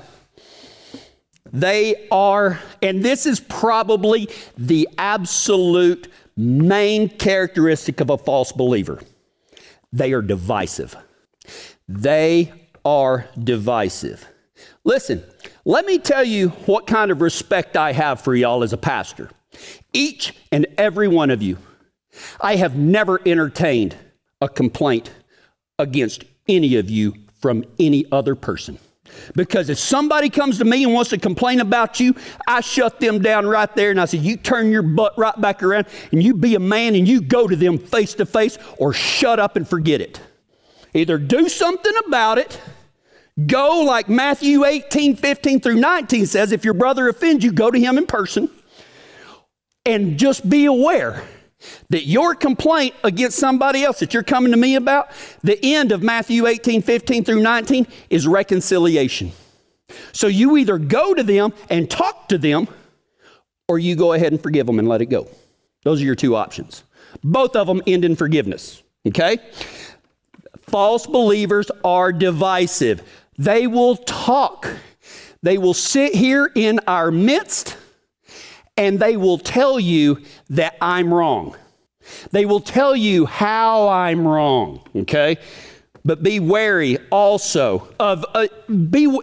They 1.52 2.08
are, 2.10 2.60
and 2.82 3.02
this 3.02 3.26
is 3.26 3.40
probably 3.40 4.28
the 4.58 4.88
absolute 4.98 6.08
main 6.36 7.08
characteristic 7.08 8.00
of 8.00 8.10
a 8.10 8.18
false 8.18 8.52
believer 8.52 9.00
they 9.92 10.12
are 10.12 10.22
divisive. 10.22 10.94
They 11.88 12.52
are 12.84 13.28
divisive. 13.42 14.26
Listen, 14.84 15.24
let 15.64 15.86
me 15.86 15.98
tell 15.98 16.24
you 16.24 16.50
what 16.66 16.86
kind 16.86 17.10
of 17.10 17.22
respect 17.22 17.76
I 17.76 17.92
have 17.92 18.20
for 18.20 18.34
y'all 18.34 18.62
as 18.62 18.72
a 18.72 18.76
pastor. 18.78 19.30
Each 19.96 20.34
and 20.52 20.66
every 20.76 21.08
one 21.08 21.30
of 21.30 21.42
you. 21.42 21.56
I 22.38 22.56
have 22.56 22.76
never 22.76 23.18
entertained 23.24 23.96
a 24.42 24.48
complaint 24.48 25.10
against 25.78 26.24
any 26.46 26.76
of 26.76 26.90
you 26.90 27.14
from 27.40 27.64
any 27.78 28.04
other 28.12 28.34
person. 28.34 28.78
Because 29.34 29.70
if 29.70 29.78
somebody 29.78 30.28
comes 30.28 30.58
to 30.58 30.66
me 30.66 30.84
and 30.84 30.92
wants 30.92 31.08
to 31.10 31.18
complain 31.18 31.60
about 31.60 31.98
you, 31.98 32.14
I 32.46 32.60
shut 32.60 33.00
them 33.00 33.22
down 33.22 33.46
right 33.46 33.74
there 33.74 33.90
and 33.90 33.98
I 33.98 34.04
say, 34.04 34.18
You 34.18 34.36
turn 34.36 34.70
your 34.70 34.82
butt 34.82 35.14
right 35.16 35.40
back 35.40 35.62
around 35.62 35.86
and 36.12 36.22
you 36.22 36.34
be 36.34 36.56
a 36.56 36.60
man 36.60 36.94
and 36.94 37.08
you 37.08 37.22
go 37.22 37.48
to 37.48 37.56
them 37.56 37.78
face 37.78 38.12
to 38.14 38.26
face 38.26 38.58
or 38.76 38.92
shut 38.92 39.38
up 39.38 39.56
and 39.56 39.66
forget 39.66 40.02
it. 40.02 40.20
Either 40.92 41.16
do 41.16 41.48
something 41.48 41.94
about 42.06 42.36
it, 42.36 42.60
go 43.46 43.80
like 43.80 44.10
Matthew 44.10 44.66
18, 44.66 45.16
15 45.16 45.60
through 45.60 45.76
19 45.76 46.26
says, 46.26 46.52
if 46.52 46.66
your 46.66 46.74
brother 46.74 47.08
offends 47.08 47.42
you, 47.42 47.52
go 47.52 47.70
to 47.70 47.78
him 47.78 47.96
in 47.96 48.06
person 48.06 48.50
and 49.86 50.18
just 50.18 50.48
be 50.48 50.66
aware 50.66 51.22
that 51.88 52.04
your 52.04 52.34
complaint 52.34 52.94
against 53.02 53.38
somebody 53.38 53.82
else 53.82 54.00
that 54.00 54.12
you're 54.12 54.22
coming 54.22 54.52
to 54.52 54.58
me 54.58 54.74
about, 54.74 55.08
the 55.42 55.58
end 55.62 55.92
of 55.92 56.02
Matthew 56.02 56.46
18, 56.46 56.82
15 56.82 57.24
through 57.24 57.42
19 57.42 57.86
is 58.10 58.26
reconciliation. 58.26 59.32
So 60.12 60.26
you 60.26 60.56
either 60.56 60.78
go 60.78 61.14
to 61.14 61.22
them 61.22 61.52
and 61.70 61.88
talk 61.88 62.28
to 62.28 62.38
them, 62.38 62.68
or 63.68 63.78
you 63.78 63.96
go 63.96 64.12
ahead 64.12 64.32
and 64.32 64.42
forgive 64.42 64.66
them 64.66 64.78
and 64.78 64.88
let 64.88 65.00
it 65.00 65.06
go. 65.06 65.28
Those 65.84 66.02
are 66.02 66.04
your 66.04 66.14
two 66.14 66.36
options. 66.36 66.84
Both 67.22 67.56
of 67.56 67.66
them 67.66 67.80
end 67.86 68.04
in 68.04 68.16
forgiveness, 68.16 68.82
okay? 69.06 69.38
False 70.62 71.06
believers 71.06 71.70
are 71.84 72.12
divisive. 72.12 73.02
They 73.38 73.66
will 73.66 73.96
talk. 73.96 74.68
They 75.42 75.58
will 75.58 75.74
sit 75.74 76.14
here 76.14 76.50
in 76.54 76.80
our 76.86 77.10
midst 77.10 77.76
and 78.76 78.98
they 78.98 79.16
will 79.16 79.38
tell 79.38 79.80
you 79.80 80.22
that 80.50 80.76
I'm 80.80 81.12
wrong. 81.12 81.56
They 82.30 82.46
will 82.46 82.60
tell 82.60 82.94
you 82.94 83.26
how 83.26 83.88
I'm 83.88 84.26
wrong, 84.26 84.82
okay? 84.94 85.38
But 86.04 86.22
be 86.22 86.38
wary 86.38 86.98
also 87.10 87.88
of, 87.98 88.24
uh, 88.34 88.46
be, 88.68 89.18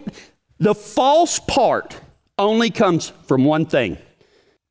The 0.58 0.74
false 0.74 1.38
part 1.40 1.98
only 2.38 2.70
comes 2.70 3.10
from 3.26 3.44
one 3.44 3.66
thing 3.66 3.98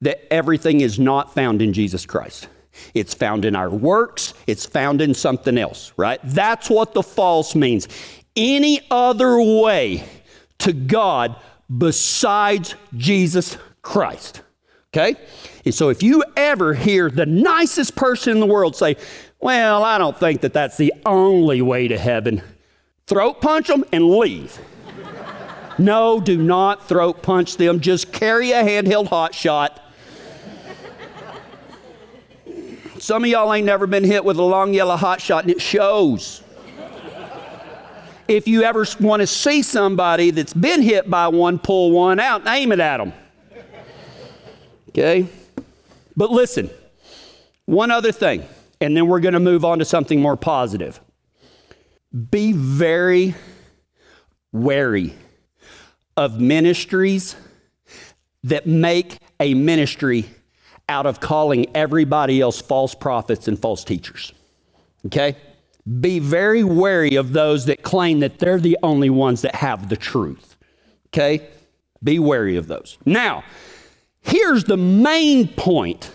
that 0.01 0.31
everything 0.31 0.81
is 0.81 0.99
not 0.99 1.33
found 1.33 1.61
in 1.61 1.73
Jesus 1.73 2.05
Christ. 2.05 2.47
It's 2.93 3.13
found 3.13 3.45
in 3.45 3.55
our 3.55 3.69
works, 3.69 4.33
it's 4.47 4.65
found 4.65 5.01
in 5.01 5.13
something 5.13 5.57
else, 5.57 5.93
right? 5.97 6.19
That's 6.23 6.69
what 6.69 6.93
the 6.93 7.03
false 7.03 7.55
means. 7.55 7.87
Any 8.35 8.81
other 8.89 9.39
way 9.41 10.03
to 10.59 10.73
God 10.73 11.35
besides 11.75 12.75
Jesus 12.95 13.57
Christ. 13.81 14.41
Okay? 14.93 15.15
And 15.65 15.73
so 15.73 15.89
if 15.89 16.03
you 16.03 16.23
ever 16.37 16.73
hear 16.73 17.09
the 17.09 17.25
nicest 17.25 17.95
person 17.95 18.33
in 18.33 18.39
the 18.39 18.45
world 18.45 18.75
say, 18.75 18.95
Well, 19.39 19.83
I 19.83 19.97
don't 19.97 20.17
think 20.17 20.41
that 20.41 20.53
that's 20.53 20.77
the 20.77 20.93
only 21.05 21.61
way 21.61 21.87
to 21.87 21.97
heaven, 21.97 22.41
throat 23.07 23.41
punch 23.41 23.67
them 23.67 23.83
and 23.91 24.07
leave. 24.07 24.59
no, 25.79 26.21
do 26.21 26.37
not 26.37 26.87
throat 26.87 27.23
punch 27.23 27.57
them. 27.57 27.79
Just 27.79 28.13
carry 28.13 28.51
a 28.51 28.63
handheld 28.63 29.07
hot 29.07 29.33
shot 29.33 29.83
Some 33.03 33.25
of 33.25 33.29
y'all 33.29 33.53
ain't 33.53 33.65
never 33.65 33.85
been 33.85 34.05
hit 34.05 34.23
with 34.23 34.37
a 34.37 34.43
long 34.43 34.73
yellow 34.73 34.95
hot 34.95 35.19
shot, 35.19 35.43
and 35.43 35.51
it 35.51 35.61
shows. 35.61 36.41
if 38.29 38.47
you 38.47 38.63
ever 38.63 38.85
want 39.01 39.19
to 39.19 39.27
see 39.27 39.61
somebody 39.61 40.31
that's 40.31 40.53
been 40.53 40.81
hit 40.81 41.09
by 41.09 41.27
one, 41.27 41.59
pull 41.59 41.91
one 41.91 42.21
out 42.21 42.47
and 42.47 42.47
aim 42.47 42.71
it 42.71 42.79
at 42.79 42.99
them. 42.99 43.11
Okay? 44.93 45.27
But 46.15 46.29
listen, 46.29 46.69
one 47.65 47.91
other 47.91 48.11
thing, 48.11 48.45
and 48.79 48.95
then 48.95 49.07
we're 49.07 49.19
going 49.19 49.33
to 49.33 49.39
move 49.39 49.65
on 49.65 49.79
to 49.79 49.85
something 49.85 50.21
more 50.21 50.37
positive. 50.37 50.99
Be 52.29 52.53
very 52.53 53.33
wary 54.51 55.15
of 56.15 56.39
ministries 56.39 57.35
that 58.43 58.67
make 58.67 59.17
a 59.39 59.55
ministry 59.55 60.25
out 60.87 61.05
of 61.05 61.19
calling 61.19 61.65
everybody 61.75 62.39
else 62.39 62.61
false 62.61 62.93
prophets 62.93 63.47
and 63.47 63.57
false 63.59 63.83
teachers. 63.83 64.31
Okay? 65.07 65.35
Be 65.99 66.19
very 66.19 66.63
wary 66.63 67.15
of 67.15 67.33
those 67.33 67.65
that 67.65 67.81
claim 67.81 68.19
that 68.19 68.37
they're 68.37 68.59
the 68.59 68.77
only 68.83 69.09
ones 69.09 69.41
that 69.41 69.55
have 69.55 69.89
the 69.89 69.97
truth. 69.97 70.55
Okay? 71.07 71.47
Be 72.03 72.19
wary 72.19 72.57
of 72.57 72.67
those. 72.67 72.97
Now, 73.05 73.43
here's 74.23 74.63
the 74.63 74.77
main 74.77 75.47
point 75.47 76.11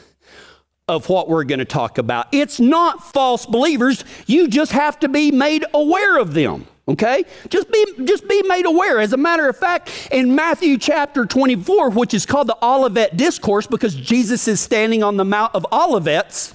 of 0.89 1.09
what 1.09 1.29
we're 1.29 1.45
going 1.45 1.59
to 1.59 1.65
talk 1.65 1.99
about. 1.99 2.27
It's 2.33 2.59
not 2.59 3.13
false 3.13 3.47
believers, 3.47 4.05
you 4.27 4.49
just 4.49 4.73
have 4.73 4.99
to 5.01 5.09
be 5.09 5.31
made 5.31 5.65
aware 5.75 6.19
of 6.19 6.35
them. 6.35 6.67
Okay? 6.89 7.25
Just 7.51 7.71
be, 7.71 7.85
just 8.05 8.27
be 8.27 8.43
made 8.45 8.65
aware. 8.65 8.99
As 8.99 9.13
a 9.13 9.19
matter 9.19 9.47
of 9.47 9.57
fact, 9.57 10.09
in 10.11 10.35
Matthew 10.35 10.79
chapter 10.79 11.27
24, 11.27 11.91
which 11.91 12.15
is 12.15 12.25
called 12.25 12.47
the 12.47 12.57
Olivet 12.63 13.17
Discourse 13.17 13.67
because 13.67 13.95
Jesus 13.95 14.49
is 14.49 14.59
standing 14.59 15.03
on 15.03 15.19
the 15.19 15.25
Mount 15.25 15.55
of 15.55 15.67
Olivets, 15.71 16.55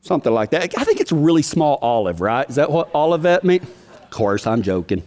something 0.00 0.32
like 0.32 0.50
that. 0.50 0.76
I 0.76 0.82
think 0.82 1.00
it's 1.00 1.12
a 1.12 1.16
really 1.16 1.42
small 1.42 1.78
olive, 1.80 2.20
right? 2.20 2.48
Is 2.48 2.56
that 2.56 2.72
what 2.72 2.92
Olivet 2.92 3.44
means? 3.44 3.62
Of 4.02 4.10
course, 4.10 4.48
I'm 4.48 4.62
joking. 4.62 5.04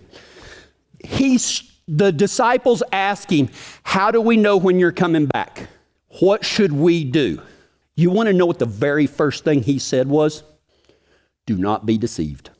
He's, 1.04 1.68
the 1.89 2.12
disciples 2.12 2.84
ask 2.91 3.31
him, 3.31 3.50
How 3.84 4.12
do 4.12 4.22
we 4.22 4.38
know 4.38 4.58
when 4.58 4.79
you're 4.79 4.91
coming 4.91 5.25
back? 5.25 5.67
What 6.19 6.46
should 6.46 6.72
we 6.72 7.03
do? 7.03 7.41
You 7.96 8.12
want 8.12 8.27
to 8.27 8.34
know 8.34 8.46
what 8.46 8.60
the 8.60 8.65
very 8.65 9.08
first 9.08 9.43
thing 9.43 9.63
he 9.63 9.79
said 9.79 10.08
was? 10.08 10.43
Do 11.46 11.58
not 11.58 11.86
be 11.86 11.98
deceived. 11.98 12.51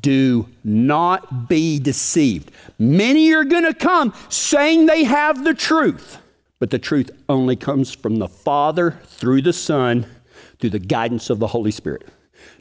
Do 0.00 0.48
not 0.62 1.48
be 1.48 1.78
deceived. 1.78 2.50
Many 2.78 3.32
are 3.34 3.44
going 3.44 3.64
to 3.64 3.74
come 3.74 4.14
saying 4.28 4.86
they 4.86 5.04
have 5.04 5.44
the 5.44 5.54
truth, 5.54 6.18
but 6.58 6.70
the 6.70 6.78
truth 6.78 7.10
only 7.28 7.56
comes 7.56 7.94
from 7.94 8.16
the 8.16 8.28
Father 8.28 8.98
through 9.04 9.42
the 9.42 9.52
Son 9.52 10.06
through 10.58 10.70
the 10.70 10.78
guidance 10.78 11.30
of 11.30 11.38
the 11.38 11.48
Holy 11.48 11.70
Spirit. 11.70 12.08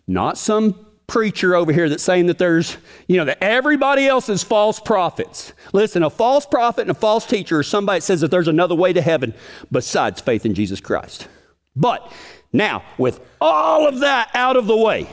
Not 0.08 0.38
some 0.38 0.86
preacher 1.08 1.56
over 1.56 1.72
here 1.72 1.90
that's 1.90 2.04
saying 2.04 2.28
that 2.28 2.38
there's, 2.38 2.78
you 3.08 3.18
know, 3.18 3.26
that 3.26 3.38
everybody 3.42 4.08
else 4.08 4.30
is 4.30 4.44
false 4.44 4.80
prophets. 4.80 5.54
Listen, 5.74 6.04
a 6.04 6.10
false 6.10 6.46
prophet 6.46 6.82
and 6.82 6.92
a 6.92 6.96
false 6.96 7.26
teacher 7.26 7.60
is 7.60 7.68
somebody 7.68 8.00
that 8.00 8.06
says 8.06 8.22
that 8.22 8.32
there's 8.32 8.48
another 8.48 8.76
way 8.76 8.94
to 8.94 9.02
heaven 9.02 9.34
besides 9.72 10.22
faith 10.22 10.46
in 10.46 10.54
Jesus 10.54 10.80
Christ. 10.80 11.28
But 11.76 12.12
now, 12.52 12.84
with 12.98 13.20
all 13.42 13.88
of 13.88 14.00
that 14.00 14.30
out 14.34 14.56
of 14.56 14.68
the 14.68 14.78
way, 14.78 15.08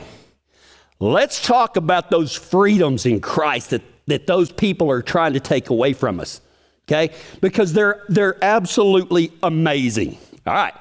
Let's 1.01 1.43
talk 1.43 1.77
about 1.77 2.11
those 2.11 2.35
freedoms 2.35 3.07
in 3.07 3.21
Christ 3.21 3.71
that, 3.71 3.81
that 4.05 4.27
those 4.27 4.51
people 4.51 4.91
are 4.91 5.01
trying 5.01 5.33
to 5.33 5.39
take 5.39 5.71
away 5.71 5.93
from 5.93 6.19
us. 6.19 6.41
Okay? 6.83 7.11
Because 7.41 7.73
they're 7.73 8.03
they're 8.07 8.37
absolutely 8.43 9.31
amazing. 9.41 10.19
All 10.45 10.53
right. 10.53 10.75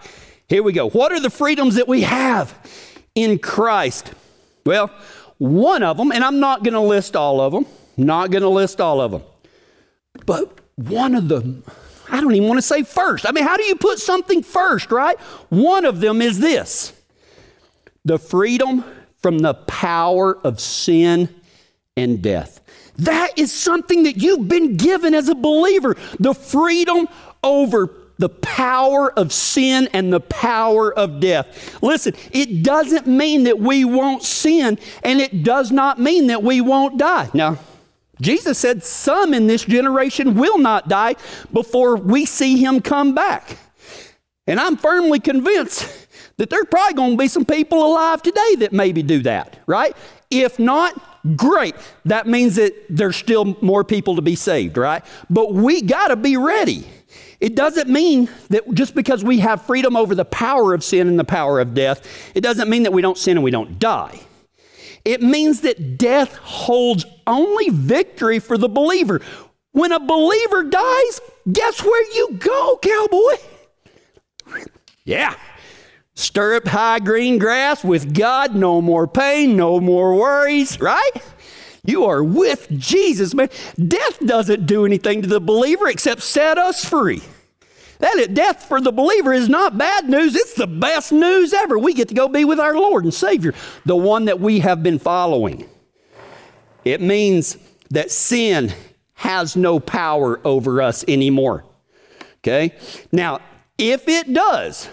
Here 0.47 0.63
we 0.63 0.75
go. 0.75 0.91
What 0.91 1.13
are 1.13 1.21
the 1.21 1.31
freedoms 1.31 1.77
that 1.77 1.89
we 1.89 2.03
have 2.03 2.55
in 3.15 3.39
Christ? 3.39 4.13
Well, 4.71 4.93
one 5.39 5.83
of 5.83 5.97
them, 5.97 6.13
and 6.13 6.23
I'm 6.23 6.39
not 6.39 6.63
going 6.63 6.75
to 6.75 6.81
list 6.81 7.17
all 7.17 7.41
of 7.41 7.53
them, 7.53 7.67
not 7.97 8.31
going 8.31 8.43
to 8.43 8.49
list 8.49 8.81
all 8.81 9.01
of 9.01 9.11
them. 9.11 9.25
But 10.27 10.61
one 10.77 11.17
of 11.17 11.27
them, 11.27 11.65
I 12.09 12.21
don't 12.21 12.33
even 12.37 12.47
want 12.47 12.59
to 12.59 12.63
say 12.63 12.85
first. 12.85 13.29
I 13.29 13.33
mean, 13.33 13.43
how 13.43 13.57
do 13.57 13.65
you 13.65 13.75
put 13.75 13.99
something 13.99 14.45
first, 14.45 14.93
right? 14.93 15.19
One 15.49 15.85
of 15.85 15.99
them 15.99 16.23
is 16.23 16.39
this 16.39 16.93
the 18.05 18.17
freedom 18.17 18.85
from 19.19 19.41
the 19.41 19.55
power 19.55 20.39
of 20.39 20.61
sin 20.61 21.35
and 21.97 22.23
death. 22.23 22.61
That 22.99 23.37
is 23.37 23.51
something 23.51 24.05
that 24.05 24.19
you've 24.19 24.47
been 24.47 24.77
given 24.77 25.15
as 25.15 25.29
a 25.29 25.35
believer 25.35 25.97
the 26.21 26.33
freedom 26.33 27.09
over 27.43 27.89
the 28.21 28.29
power 28.29 29.11
of 29.19 29.33
sin 29.33 29.89
and 29.93 30.13
the 30.13 30.21
power 30.21 30.93
of 30.93 31.21
death. 31.21 31.83
Listen, 31.83 32.15
it 32.31 32.63
doesn't 32.63 33.07
mean 33.07 33.45
that 33.45 33.59
we 33.59 33.85
won't 33.85 34.23
sin, 34.23 34.79
and 35.03 35.21
it 35.21 35.43
does 35.43 35.73
not 35.73 35.99
mean 35.99 36.29
that 36.29 36.43
we 36.43 36.61
won't 36.61 36.99
die. 36.99 37.31
Now, 37.33 37.59
Jesus 38.21 38.59
said 38.59 38.85
some 38.85 39.33
in 39.33 39.47
this 39.47 39.65
generation 39.65 40.35
will 40.35 40.59
not 40.59 40.89
die 40.89 41.17
before 41.53 41.97
we 41.97 42.27
see 42.27 42.59
him 42.59 42.81
come 42.81 43.15
back. 43.15 43.57
And 44.47 44.61
I'm 44.61 44.77
firmly 44.77 45.21
convinced 45.21 46.09
that 46.37 46.51
there's 46.51 46.67
probably 46.71 46.95
going 46.95 47.13
to 47.13 47.17
be 47.17 47.29
some 47.29 47.47
people 47.47 47.85
alive 47.85 48.21
today 48.21 48.57
that 48.59 48.73
maybe 48.73 49.03
do 49.03 49.23
that, 49.23 49.59
right? 49.67 49.97
If 50.31 50.59
not, 50.59 51.37
great. 51.37 51.75
That 52.05 52.27
means 52.27 52.57
that 52.57 52.75
there's 52.91 53.17
still 53.17 53.57
more 53.63 53.85
people 53.85 54.17
to 54.17 54.23
be 54.23 54.35
saved, 54.35 54.77
right? 54.77 55.03
But 55.31 55.55
we 55.55 55.83
got 55.83 56.09
to 56.09 56.17
be 56.17 56.37
ready. 56.37 56.87
It 57.41 57.57
doesn't 57.57 57.89
mean 57.89 58.29
that 58.51 58.73
just 58.75 58.95
because 58.95 59.25
we 59.25 59.39
have 59.39 59.63
freedom 59.63 59.97
over 59.97 60.15
the 60.15 60.25
power 60.25 60.75
of 60.75 60.85
sin 60.85 61.09
and 61.09 61.19
the 61.19 61.25
power 61.25 61.59
of 61.61 61.75
death, 61.75 62.07
it 62.35 62.43
doesn't 62.43 62.69
mean 62.69 62.83
that 62.83 62.93
we 62.93 63.03
don't 63.03 63.17
sin 63.17 63.37
and 63.37 63.45
we 63.45 63.51
don't 63.51 63.79
die. 63.79 64.21
It 65.05 65.23
means 65.23 65.63
that 65.63 65.97
death 65.97 66.37
holds 66.37 67.07
only 67.27 67.71
victory 67.71 68.39
for 68.39 68.59
the 68.59 68.69
believer. 68.69 69.23
When 69.73 69.93
a 69.93 70.01
believer 70.01 70.65
dies, 70.65 71.21
guess 71.51 71.83
where 71.83 72.15
you 72.15 72.35
go, 72.39 72.79
cowboy? 72.83 74.67
Yeah, 75.05 75.35
Stirrup 76.21 76.69
high 76.69 76.99
green 76.99 77.39
grass 77.39 77.83
with 77.83 78.15
God, 78.15 78.55
no 78.55 78.83
more 78.83 79.07
pain, 79.07 79.57
no 79.57 79.81
more 79.81 80.15
worries, 80.15 80.79
right? 80.79 81.11
You 81.85 82.05
are 82.05 82.23
with 82.23 82.69
Jesus, 82.71 83.35
man. 83.35 83.49
Death 83.77 84.19
doesn't 84.25 84.67
do 84.67 84.85
anything 84.85 85.23
to 85.23 85.29
the 85.29 85.41
believer 85.41 85.89
except 85.89 86.23
set 86.23 86.59
us 86.59 86.85
free. 86.85 87.23
That 88.01 88.33
death 88.33 88.65
for 88.65 88.81
the 88.81 88.93
believer 88.93 89.33
is 89.33 89.49
not 89.49 89.77
bad 89.77 90.09
news, 90.09 90.35
it's 90.35 90.55
the 90.55 90.67
best 90.67 91.13
news 91.13 91.53
ever. 91.53 91.79
We 91.79 91.93
get 91.93 92.09
to 92.09 92.15
go 92.15 92.29
be 92.29 92.45
with 92.45 92.59
our 92.59 92.75
Lord 92.75 93.05
and 93.05 93.13
Savior, 93.13 93.55
the 93.85 93.97
one 93.97 94.25
that 94.25 94.41
we 94.41 94.61
have 94.61 94.83
been 94.83 94.99
following. 94.99 95.69
It 96.85 97.03
means 97.03 97.59
that 97.91 98.11
sin 98.11 98.73
has 99.15 99.55
no 99.55 99.79
power 99.81 100.41
over 100.45 100.81
us 100.81 101.05
anymore. 101.07 101.65
Okay? 102.39 102.75
Now, 103.13 103.41
if 103.77 104.09
it 104.09 104.33
does, 104.33 104.89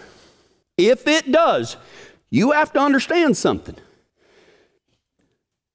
if 0.78 1.08
it 1.08 1.32
does, 1.32 1.78
you 2.30 2.52
have 2.52 2.74
to 2.74 2.80
understand 2.80 3.38
something. 3.38 3.78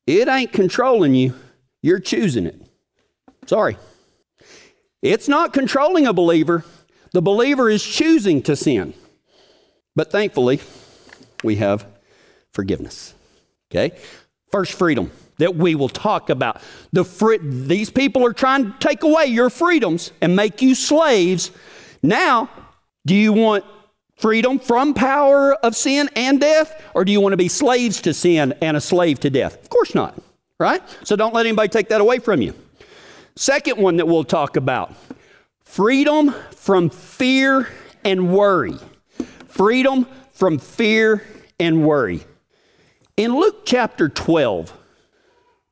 It 0.07 0.29
ain't 0.29 0.53
controlling 0.53 1.15
you, 1.15 1.35
you're 1.83 2.01
choosing 2.01 2.47
it. 2.47 2.61
Sorry. 3.47 3.77
It's 5.01 5.29
not 5.29 5.53
controlling 5.53 6.07
a 6.07 6.13
believer, 6.13 6.65
the 7.13 7.23
believer 7.23 7.69
is 7.69 7.85
choosing 7.85 8.43
to 8.43 8.57
sin. 8.57 8.95
But 9.95 10.11
thankfully, 10.11 10.61
we 11.45 11.57
have 11.57 11.87
forgiveness. 12.53 13.15
Okay? 13.71 13.99
First 14.51 14.73
freedom 14.73 15.11
that 15.39 15.57
we 15.57 15.75
will 15.75 15.89
talk 15.89 16.31
about. 16.31 16.61
The 16.93 17.05
fr- 17.05 17.37
these 17.43 17.91
people 17.91 18.25
are 18.25 18.33
trying 18.33 18.73
to 18.73 18.79
take 18.79 19.03
away 19.03 19.27
your 19.27 19.51
freedoms 19.51 20.13
and 20.21 20.37
make 20.37 20.63
you 20.63 20.75
slaves. 20.75 21.51
Now, 22.03 22.49
do 23.07 23.15
you 23.15 23.33
want 23.33 23.65
freedom 24.23 24.61
from 24.61 24.95
power 24.95 25.53
of 25.53 25.75
sin 25.75 26.09
and 26.15 26.41
death, 26.41 26.81
or 26.95 27.05
do 27.05 27.11
you 27.11 27.21
want 27.21 27.33
to 27.33 27.37
be 27.37 27.49
slaves 27.49 28.01
to 28.01 28.15
sin 28.15 28.55
and 28.63 28.77
a 28.77 28.81
slave 28.81 29.19
to 29.19 29.29
death? 29.29 29.61
Of 29.61 29.69
course 29.69 29.97
not, 29.97 30.17
right? 30.61 30.81
So 31.03 31.17
don't 31.17 31.35
let 31.35 31.45
anybody 31.45 31.69
take 31.69 31.89
that 31.89 32.01
away 32.01 32.21
from 32.21 32.41
you. 32.41 32.55
Second 33.35 33.79
one 33.79 33.97
that 33.97 34.07
we'll 34.07 34.23
talk 34.23 34.57
about 34.57 34.95
freedom 35.65 36.33
from 36.53 36.89
fear 36.89 37.69
and 38.05 38.33
worry. 38.33 38.79
Freedom 39.49 40.07
from 40.31 40.59
fear 40.59 41.27
and 41.59 41.85
worry. 41.85 42.21
In 43.17 43.35
Luke 43.35 43.67
chapter 43.67 44.09
12, 44.09 44.73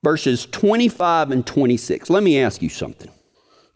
verses 0.03 0.47
25 0.47 1.31
and 1.31 1.47
26, 1.47 2.11
let 2.11 2.25
me 2.25 2.41
ask 2.41 2.61
you 2.63 2.69
something. 2.69 3.13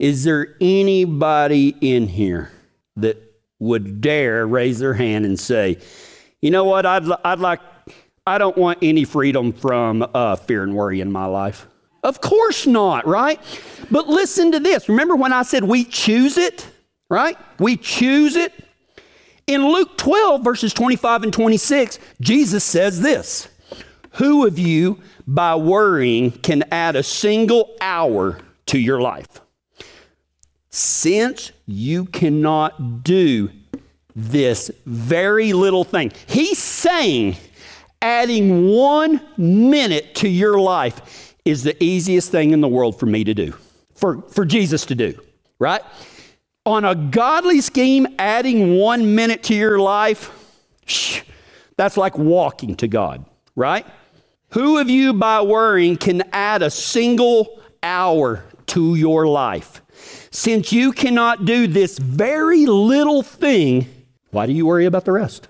Is 0.00 0.24
there 0.24 0.56
anybody 0.60 1.76
in 1.80 2.08
here 2.08 2.50
that 2.96 3.33
would 3.64 4.00
dare 4.00 4.46
raise 4.46 4.78
their 4.78 4.94
hand 4.94 5.24
and 5.24 5.40
say, 5.40 5.78
you 6.40 6.50
know 6.50 6.64
what, 6.64 6.84
I'd, 6.84 7.10
I'd 7.24 7.40
like, 7.40 7.60
I 8.26 8.38
don't 8.38 8.56
want 8.56 8.78
any 8.82 9.04
freedom 9.04 9.52
from 9.52 10.06
uh, 10.14 10.36
fear 10.36 10.62
and 10.62 10.74
worry 10.74 11.00
in 11.00 11.10
my 11.10 11.24
life? 11.24 11.66
Of 12.02 12.20
course 12.20 12.66
not, 12.66 13.06
right? 13.06 13.40
But 13.90 14.08
listen 14.08 14.52
to 14.52 14.60
this. 14.60 14.88
Remember 14.88 15.16
when 15.16 15.32
I 15.32 15.42
said 15.42 15.64
we 15.64 15.84
choose 15.84 16.36
it, 16.36 16.68
right? 17.08 17.38
We 17.58 17.78
choose 17.78 18.36
it. 18.36 18.52
In 19.46 19.66
Luke 19.66 19.96
12, 19.96 20.44
verses 20.44 20.74
25 20.74 21.24
and 21.24 21.32
26, 21.32 21.98
Jesus 22.20 22.64
says 22.64 23.00
this 23.00 23.48
Who 24.12 24.46
of 24.46 24.58
you, 24.58 25.00
by 25.26 25.54
worrying, 25.54 26.30
can 26.30 26.64
add 26.70 26.96
a 26.96 27.02
single 27.02 27.74
hour 27.80 28.38
to 28.66 28.78
your 28.78 29.00
life? 29.00 29.40
Since 30.74 31.52
you 31.66 32.06
cannot 32.06 33.04
do 33.04 33.48
this 34.16 34.72
very 34.84 35.52
little 35.52 35.84
thing, 35.84 36.10
he's 36.26 36.58
saying 36.58 37.36
adding 38.02 38.66
one 38.66 39.20
minute 39.36 40.16
to 40.16 40.28
your 40.28 40.58
life 40.58 41.36
is 41.44 41.62
the 41.62 41.80
easiest 41.80 42.32
thing 42.32 42.50
in 42.50 42.60
the 42.60 42.66
world 42.66 42.98
for 42.98 43.06
me 43.06 43.22
to 43.22 43.34
do, 43.34 43.54
for, 43.94 44.22
for 44.22 44.44
Jesus 44.44 44.84
to 44.86 44.96
do, 44.96 45.16
right? 45.60 45.82
On 46.66 46.84
a 46.84 46.96
godly 46.96 47.60
scheme, 47.60 48.08
adding 48.18 48.76
one 48.76 49.14
minute 49.14 49.44
to 49.44 49.54
your 49.54 49.78
life, 49.78 50.32
that's 51.76 51.96
like 51.96 52.18
walking 52.18 52.74
to 52.78 52.88
God, 52.88 53.24
right? 53.54 53.86
Who 54.48 54.78
of 54.78 54.90
you, 54.90 55.12
by 55.12 55.40
worrying, 55.40 55.96
can 55.96 56.24
add 56.32 56.62
a 56.62 56.70
single 56.70 57.62
hour 57.80 58.44
to 58.66 58.96
your 58.96 59.28
life? 59.28 59.80
Since 60.34 60.72
you 60.72 60.90
cannot 60.90 61.44
do 61.44 61.68
this 61.68 61.96
very 61.96 62.66
little 62.66 63.22
thing, 63.22 63.86
why 64.32 64.46
do 64.46 64.52
you 64.52 64.66
worry 64.66 64.84
about 64.84 65.04
the 65.04 65.12
rest? 65.12 65.46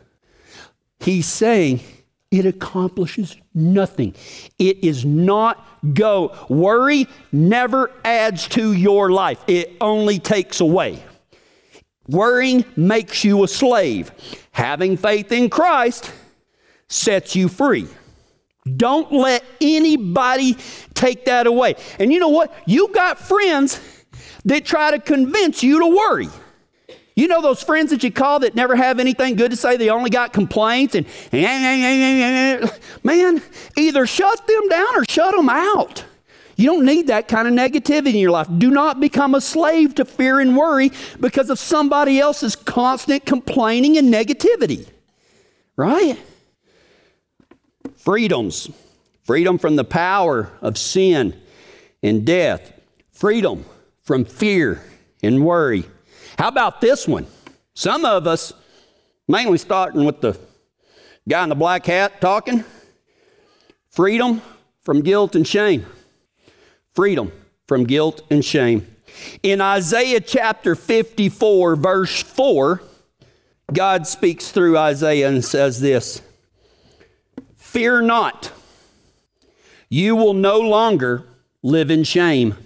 He's 1.01 1.25
saying 1.25 1.81
it 2.31 2.45
accomplishes 2.45 3.35
nothing. 3.55 4.15
It 4.59 4.85
is 4.85 5.07
not 5.07 5.67
go. 5.95 6.37
Worry 6.51 7.09
never 7.33 7.93
adds 8.05 8.47
to 8.49 8.75
your 8.75 9.11
life, 9.11 9.43
it 9.47 9.75
only 9.81 10.19
takes 10.19 10.61
away. 10.61 11.03
Worrying 12.07 12.67
makes 12.77 13.25
you 13.25 13.43
a 13.43 13.49
slave. 13.49 14.13
Having 14.53 14.99
faith 14.99 15.33
in 15.33 15.49
Christ 15.49 16.13
sets 16.91 17.35
you 17.35 17.49
free. 17.49 17.89
Don't 18.77 19.11
let 19.11 19.45
anybody 19.63 20.59
take 20.93 21.25
that 21.25 21.47
away. 21.47 21.77
And 21.99 22.13
you 22.13 22.21
know 22.21 22.29
what? 22.29 22.55
You 22.67 22.89
got 22.93 23.19
friends 23.19 23.81
that 24.45 24.65
try 24.65 24.91
to 24.91 24.99
convince 24.99 25.63
you 25.63 25.81
to 25.81 25.87
worry. 25.87 26.29
You 27.17 27.29
know 27.29 27.41
those 27.41 27.63
friends 27.63 27.91
that 27.91 28.03
you 28.03 28.11
call 28.11 28.41
that 28.41 28.57
never 28.57 28.75
have 28.75 28.99
anything 28.99 29.37
good 29.37 29.53
to 29.53 29.57
say, 29.57 29.77
they 29.77 29.89
only 29.89 30.11
got 30.11 30.33
complaints 30.33 30.97
and 30.97 31.07
man, 33.05 33.43
either 33.77 34.07
shut 34.07 34.47
them 34.47 34.69
down 34.69 34.97
or 34.97 35.05
shut 35.09 35.35
them 35.35 35.49
out. 35.49 36.05
You 36.57 36.67
don't 36.67 36.85
need 36.85 37.09
that 37.09 37.29
kind 37.29 37.49
of 37.49 37.55
negativity 37.55 38.15
in 38.15 38.17
your 38.17 38.31
life. 38.31 38.49
Do 38.59 38.71
not 38.71 39.01
become 39.01 39.35
a 39.35 39.41
slave 39.41 39.95
to 39.97 40.05
fear 40.05 40.41
and 40.41 40.57
worry 40.57 40.93
because 41.21 41.51
of 41.51 41.59
somebody 41.59 42.21
else's 42.21 42.55
constant 42.57 43.27
complaining 43.27 43.97
and 43.97 44.13
negativity. 44.13 44.87
Right? 45.77 46.19
Freedoms. 47.97 48.71
Freedom 49.25 49.59
from 49.59 49.77
the 49.77 49.85
power 49.85 50.51
of 50.61 50.77
sin 50.79 51.41
and 52.03 52.25
death. 52.25 52.73
Freedom 53.11 53.65
from 54.05 54.25
fear 54.25 54.83
and 55.23 55.45
worry. 55.45 55.85
How 56.39 56.49
about 56.49 56.81
this 56.81 57.09
one? 57.09 57.27
Some 57.75 58.05
of 58.05 58.27
us, 58.27 58.53
mainly 59.27 59.59
starting 59.59 60.05
with 60.05 60.21
the 60.21 60.39
guy 61.29 61.43
in 61.43 61.49
the 61.49 61.55
black 61.55 61.87
hat 61.87 62.21
talking, 62.21 62.65
freedom 63.91 64.43
from 64.83 65.01
guilt 65.01 65.35
and 65.35 65.47
shame. 65.47 65.87
Freedom 66.95 67.33
from 67.67 67.85
guilt 67.85 68.23
and 68.31 68.45
shame. 68.45 68.87
In 69.43 69.61
Isaiah 69.61 70.21
chapter 70.21 70.75
54, 70.75 71.77
verse 71.77 72.23
4, 72.23 72.83
God 73.73 74.07
speaks 74.07 74.51
through 74.51 74.77
Isaiah 74.77 75.29
and 75.29 75.45
says 75.45 75.81
this 75.81 76.21
Fear 77.57 78.03
not, 78.03 78.53
you 79.89 80.15
will 80.15 80.35
no 80.35 80.61
longer 80.61 81.25
live 81.63 81.91
in 81.91 82.05
shame. 82.05 82.57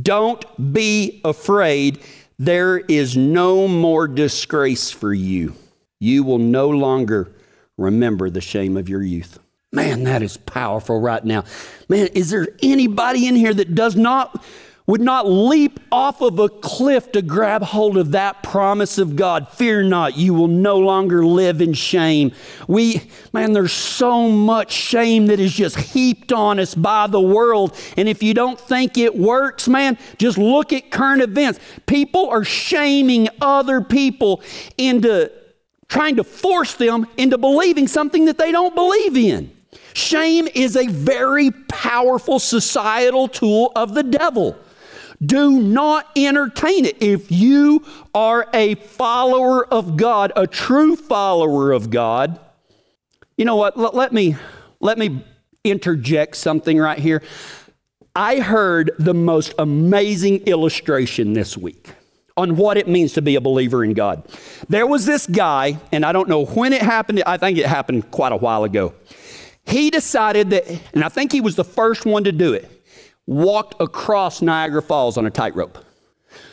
Don't 0.00 0.72
be 0.72 1.20
afraid. 1.24 2.00
There 2.38 2.78
is 2.78 3.16
no 3.16 3.68
more 3.68 4.08
disgrace 4.08 4.90
for 4.90 5.12
you. 5.12 5.54
You 6.00 6.24
will 6.24 6.38
no 6.38 6.68
longer 6.70 7.32
remember 7.76 8.30
the 8.30 8.40
shame 8.40 8.76
of 8.76 8.88
your 8.88 9.02
youth. 9.02 9.38
Man, 9.72 10.04
that 10.04 10.22
is 10.22 10.36
powerful 10.36 11.00
right 11.00 11.24
now. 11.24 11.44
Man, 11.88 12.08
is 12.08 12.30
there 12.30 12.48
anybody 12.62 13.26
in 13.26 13.36
here 13.36 13.54
that 13.54 13.74
does 13.74 13.96
not 13.96 14.44
would 14.86 15.00
not 15.00 15.28
leap 15.28 15.78
off 15.92 16.20
of 16.20 16.38
a 16.38 16.48
cliff 16.48 17.12
to 17.12 17.22
grab 17.22 17.62
hold 17.62 17.96
of 17.96 18.10
that 18.12 18.42
promise 18.42 18.98
of 18.98 19.14
God. 19.14 19.48
Fear 19.48 19.84
not, 19.84 20.16
you 20.16 20.34
will 20.34 20.48
no 20.48 20.78
longer 20.78 21.24
live 21.24 21.60
in 21.60 21.72
shame. 21.72 22.32
We, 22.66 23.02
man, 23.32 23.52
there's 23.52 23.72
so 23.72 24.28
much 24.28 24.72
shame 24.72 25.26
that 25.26 25.38
is 25.38 25.52
just 25.52 25.76
heaped 25.76 26.32
on 26.32 26.58
us 26.58 26.74
by 26.74 27.06
the 27.06 27.20
world. 27.20 27.76
And 27.96 28.08
if 28.08 28.22
you 28.22 28.34
don't 28.34 28.58
think 28.58 28.98
it 28.98 29.16
works, 29.16 29.68
man, 29.68 29.96
just 30.18 30.36
look 30.36 30.72
at 30.72 30.90
current 30.90 31.22
events. 31.22 31.60
People 31.86 32.28
are 32.30 32.44
shaming 32.44 33.28
other 33.40 33.80
people 33.80 34.42
into 34.76 35.30
trying 35.86 36.16
to 36.16 36.24
force 36.24 36.74
them 36.74 37.06
into 37.18 37.36
believing 37.36 37.86
something 37.86 38.24
that 38.24 38.38
they 38.38 38.50
don't 38.50 38.74
believe 38.74 39.16
in. 39.16 39.52
Shame 39.94 40.48
is 40.54 40.74
a 40.74 40.86
very 40.86 41.50
powerful 41.68 42.38
societal 42.38 43.28
tool 43.28 43.72
of 43.76 43.94
the 43.94 44.02
devil. 44.02 44.56
Do 45.24 45.60
not 45.60 46.08
entertain 46.16 46.84
it. 46.84 47.00
If 47.00 47.30
you 47.30 47.84
are 48.14 48.48
a 48.52 48.74
follower 48.74 49.66
of 49.66 49.96
God, 49.96 50.32
a 50.34 50.46
true 50.46 50.96
follower 50.96 51.72
of 51.72 51.90
God, 51.90 52.40
you 53.36 53.44
know 53.44 53.56
what? 53.56 53.76
Let, 53.76 53.94
let 53.94 54.12
me 54.12 54.36
let 54.80 54.98
me 54.98 55.24
interject 55.64 56.36
something 56.36 56.78
right 56.78 56.98
here. 56.98 57.22
I 58.16 58.40
heard 58.40 58.90
the 58.98 59.14
most 59.14 59.54
amazing 59.58 60.38
illustration 60.44 61.32
this 61.32 61.56
week 61.56 61.88
on 62.36 62.56
what 62.56 62.76
it 62.76 62.88
means 62.88 63.12
to 63.12 63.22
be 63.22 63.36
a 63.36 63.40
believer 63.40 63.84
in 63.84 63.94
God. 63.94 64.26
There 64.68 64.86
was 64.86 65.06
this 65.06 65.26
guy, 65.26 65.78
and 65.92 66.04
I 66.04 66.12
don't 66.12 66.28
know 66.28 66.44
when 66.44 66.72
it 66.72 66.82
happened, 66.82 67.22
I 67.26 67.36
think 67.36 67.58
it 67.58 67.66
happened 67.66 68.10
quite 68.10 68.32
a 68.32 68.36
while 68.36 68.64
ago. 68.64 68.94
He 69.64 69.90
decided 69.90 70.50
that, 70.50 70.68
and 70.92 71.04
I 71.04 71.08
think 71.08 71.30
he 71.30 71.40
was 71.40 71.56
the 71.56 71.64
first 71.64 72.04
one 72.04 72.24
to 72.24 72.32
do 72.32 72.52
it 72.52 72.81
walked 73.26 73.80
across 73.80 74.42
Niagara 74.42 74.82
Falls 74.82 75.16
on 75.16 75.26
a 75.26 75.30
tightrope. 75.30 75.78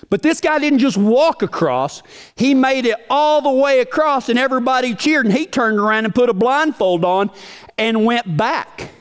But 0.10 0.22
this 0.22 0.42
guy 0.42 0.60
didn't 0.60 0.80
just 0.80 0.98
walk 0.98 1.42
across, 1.42 2.02
he 2.36 2.54
made 2.54 2.86
it 2.86 2.98
all 3.10 3.42
the 3.42 3.52
way 3.52 3.80
across, 3.80 4.30
and 4.30 4.40
everybody 4.40 4.96
cheered. 4.96 5.26
And 5.26 5.36
he 5.36 5.46
turned 5.46 5.80
around 5.80 6.06
and 6.06 6.16
put 6.16 6.30
a 6.30 6.34
blindfold 6.34 7.06
on 7.06 7.32
and 7.78 8.06
went 8.06 8.38
back. 8.38 8.92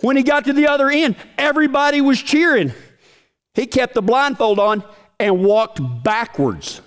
When 0.00 0.16
he 0.16 0.22
got 0.22 0.44
to 0.44 0.52
the 0.52 0.66
other 0.68 0.88
end, 0.88 1.16
everybody 1.36 2.00
was 2.00 2.22
cheering. 2.22 2.72
He 3.54 3.66
kept 3.66 3.94
the 3.94 4.02
blindfold 4.02 4.58
on 4.58 4.84
and 5.18 5.44
walked 5.44 5.80
backwards 6.04 6.80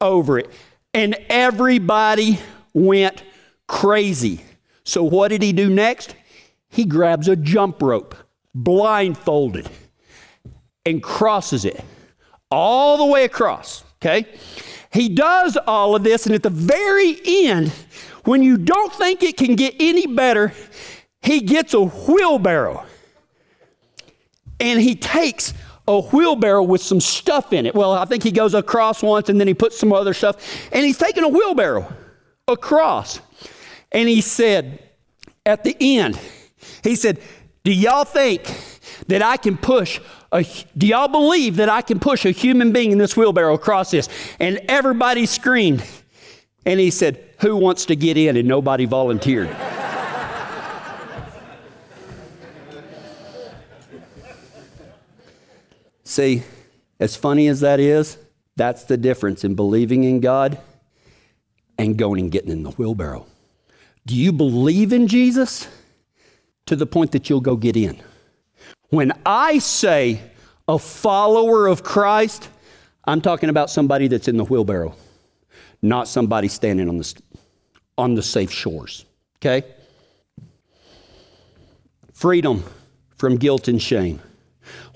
over 0.00 0.38
it. 0.38 0.50
And 0.92 1.16
everybody 1.28 2.40
went 2.74 3.22
crazy. 3.68 4.42
So, 4.82 5.04
what 5.04 5.28
did 5.28 5.42
he 5.42 5.52
do 5.52 5.70
next? 5.70 6.16
He 6.68 6.84
grabs 6.84 7.28
a 7.28 7.36
jump 7.36 7.80
rope 7.80 8.16
blindfolded 8.54 9.68
and 10.86 11.02
crosses 11.02 11.64
it 11.64 11.82
all 12.50 12.98
the 12.98 13.04
way 13.04 13.24
across. 13.24 13.84
Okay? 13.96 14.26
He 14.92 15.08
does 15.08 15.56
all 15.66 15.94
of 15.94 16.02
this, 16.02 16.26
and 16.26 16.34
at 16.34 16.42
the 16.42 16.50
very 16.50 17.20
end, 17.24 17.72
when 18.24 18.42
you 18.42 18.56
don't 18.56 18.92
think 18.92 19.22
it 19.22 19.36
can 19.36 19.54
get 19.54 19.74
any 19.78 20.06
better, 20.06 20.52
he 21.22 21.40
gets 21.40 21.74
a 21.74 21.82
wheelbarrow 21.82 22.84
and 24.58 24.80
he 24.80 24.94
takes 24.94 25.54
a 25.86 26.00
wheelbarrow 26.00 26.62
with 26.62 26.82
some 26.82 27.00
stuff 27.00 27.52
in 27.52 27.66
it. 27.66 27.74
Well, 27.74 27.92
I 27.92 28.04
think 28.04 28.22
he 28.22 28.30
goes 28.30 28.54
across 28.54 29.02
once 29.02 29.28
and 29.28 29.40
then 29.40 29.46
he 29.46 29.54
puts 29.54 29.78
some 29.78 29.92
other 29.92 30.14
stuff, 30.14 30.68
and 30.72 30.84
he's 30.84 30.98
taking 30.98 31.24
a 31.24 31.28
wheelbarrow 31.28 31.92
across. 32.48 33.20
And 33.92 34.08
he 34.08 34.20
said, 34.20 34.82
at 35.46 35.64
the 35.64 35.76
end, 35.80 36.18
he 36.84 36.94
said, 36.94 37.20
do 37.62 37.72
y'all 37.72 38.04
think 38.04 38.42
that 39.08 39.22
I 39.22 39.36
can 39.36 39.56
push 39.56 40.00
a, 40.32 40.46
do 40.76 40.86
y'all 40.86 41.08
believe 41.08 41.56
that 41.56 41.68
I 41.68 41.82
can 41.82 41.98
push 41.98 42.24
a 42.24 42.30
human 42.30 42.72
being 42.72 42.92
in 42.92 42.98
this 42.98 43.16
wheelbarrow 43.16 43.54
across 43.54 43.90
this? 43.90 44.08
And 44.38 44.60
everybody 44.68 45.26
screamed. 45.26 45.84
And 46.64 46.78
he 46.78 46.90
said, 46.90 47.22
Who 47.40 47.56
wants 47.56 47.86
to 47.86 47.96
get 47.96 48.16
in? 48.16 48.36
And 48.36 48.46
nobody 48.46 48.84
volunteered. 48.84 49.48
See, 56.04 56.44
as 56.98 57.16
funny 57.16 57.48
as 57.48 57.60
that 57.60 57.80
is, 57.80 58.18
that's 58.56 58.84
the 58.84 58.96
difference 58.96 59.42
in 59.44 59.54
believing 59.54 60.04
in 60.04 60.20
God 60.20 60.58
and 61.78 61.96
going 61.96 62.20
and 62.20 62.30
getting 62.30 62.50
in 62.50 62.62
the 62.62 62.70
wheelbarrow. 62.70 63.26
Do 64.06 64.14
you 64.14 64.32
believe 64.32 64.92
in 64.92 65.08
Jesus 65.08 65.66
to 66.70 66.76
the 66.76 66.86
point 66.86 67.10
that 67.10 67.28
you'll 67.28 67.40
go 67.40 67.56
get 67.56 67.76
in? 67.76 68.00
When 68.90 69.12
I 69.26 69.58
say 69.58 70.20
a 70.68 70.78
follower 70.78 71.66
of 71.66 71.82
Christ, 71.82 72.48
I'm 73.04 73.20
talking 73.20 73.48
about 73.48 73.70
somebody 73.70 74.06
that's 74.06 74.28
in 74.28 74.36
the 74.36 74.44
wheelbarrow, 74.44 74.94
not 75.82 76.06
somebody 76.06 76.46
standing 76.46 76.88
on 76.88 76.98
the, 76.98 77.22
on 77.98 78.14
the 78.14 78.22
safe 78.22 78.52
shores. 78.52 79.04
Okay? 79.38 79.66
Freedom 82.12 82.62
from 83.16 83.36
guilt 83.36 83.66
and 83.66 83.82
shame. 83.82 84.20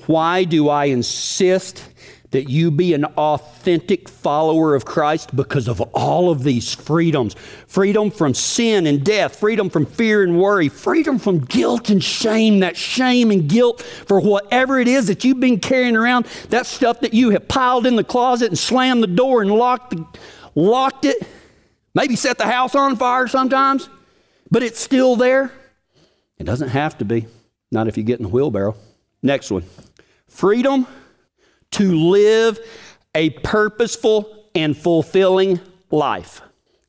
Why 0.06 0.44
do 0.44 0.68
I 0.68 0.84
insist 0.84 1.88
that 2.34 2.50
you 2.50 2.68
be 2.68 2.94
an 2.94 3.04
authentic 3.04 4.08
follower 4.08 4.74
of 4.74 4.84
Christ 4.84 5.36
because 5.36 5.68
of 5.68 5.80
all 5.94 6.30
of 6.30 6.42
these 6.42 6.74
freedoms 6.74 7.34
freedom 7.68 8.10
from 8.10 8.34
sin 8.34 8.88
and 8.88 9.04
death, 9.04 9.36
freedom 9.36 9.70
from 9.70 9.86
fear 9.86 10.24
and 10.24 10.36
worry, 10.40 10.68
freedom 10.68 11.20
from 11.20 11.38
guilt 11.38 11.90
and 11.90 12.02
shame, 12.02 12.58
that 12.58 12.76
shame 12.76 13.30
and 13.30 13.48
guilt 13.48 13.82
for 13.82 14.18
whatever 14.18 14.80
it 14.80 14.88
is 14.88 15.06
that 15.06 15.22
you've 15.22 15.38
been 15.38 15.60
carrying 15.60 15.94
around, 15.94 16.26
that 16.48 16.66
stuff 16.66 16.98
that 17.00 17.14
you 17.14 17.30
have 17.30 17.46
piled 17.46 17.86
in 17.86 17.94
the 17.94 18.02
closet 18.02 18.48
and 18.48 18.58
slammed 18.58 19.00
the 19.00 19.06
door 19.06 19.40
and 19.40 19.52
locked, 19.52 19.90
the, 19.90 20.04
locked 20.56 21.04
it, 21.04 21.16
maybe 21.94 22.16
set 22.16 22.36
the 22.36 22.46
house 22.46 22.74
on 22.74 22.96
fire 22.96 23.28
sometimes, 23.28 23.88
but 24.50 24.64
it's 24.64 24.80
still 24.80 25.14
there. 25.14 25.52
It 26.38 26.44
doesn't 26.44 26.70
have 26.70 26.98
to 26.98 27.04
be, 27.04 27.28
not 27.70 27.86
if 27.86 27.96
you 27.96 28.02
get 28.02 28.18
in 28.18 28.24
the 28.24 28.28
wheelbarrow. 28.28 28.74
Next 29.22 29.52
one 29.52 29.62
freedom 30.26 30.88
to 31.74 31.94
live 31.94 32.58
a 33.14 33.30
purposeful 33.30 34.48
and 34.54 34.76
fulfilling 34.76 35.60
life. 35.90 36.40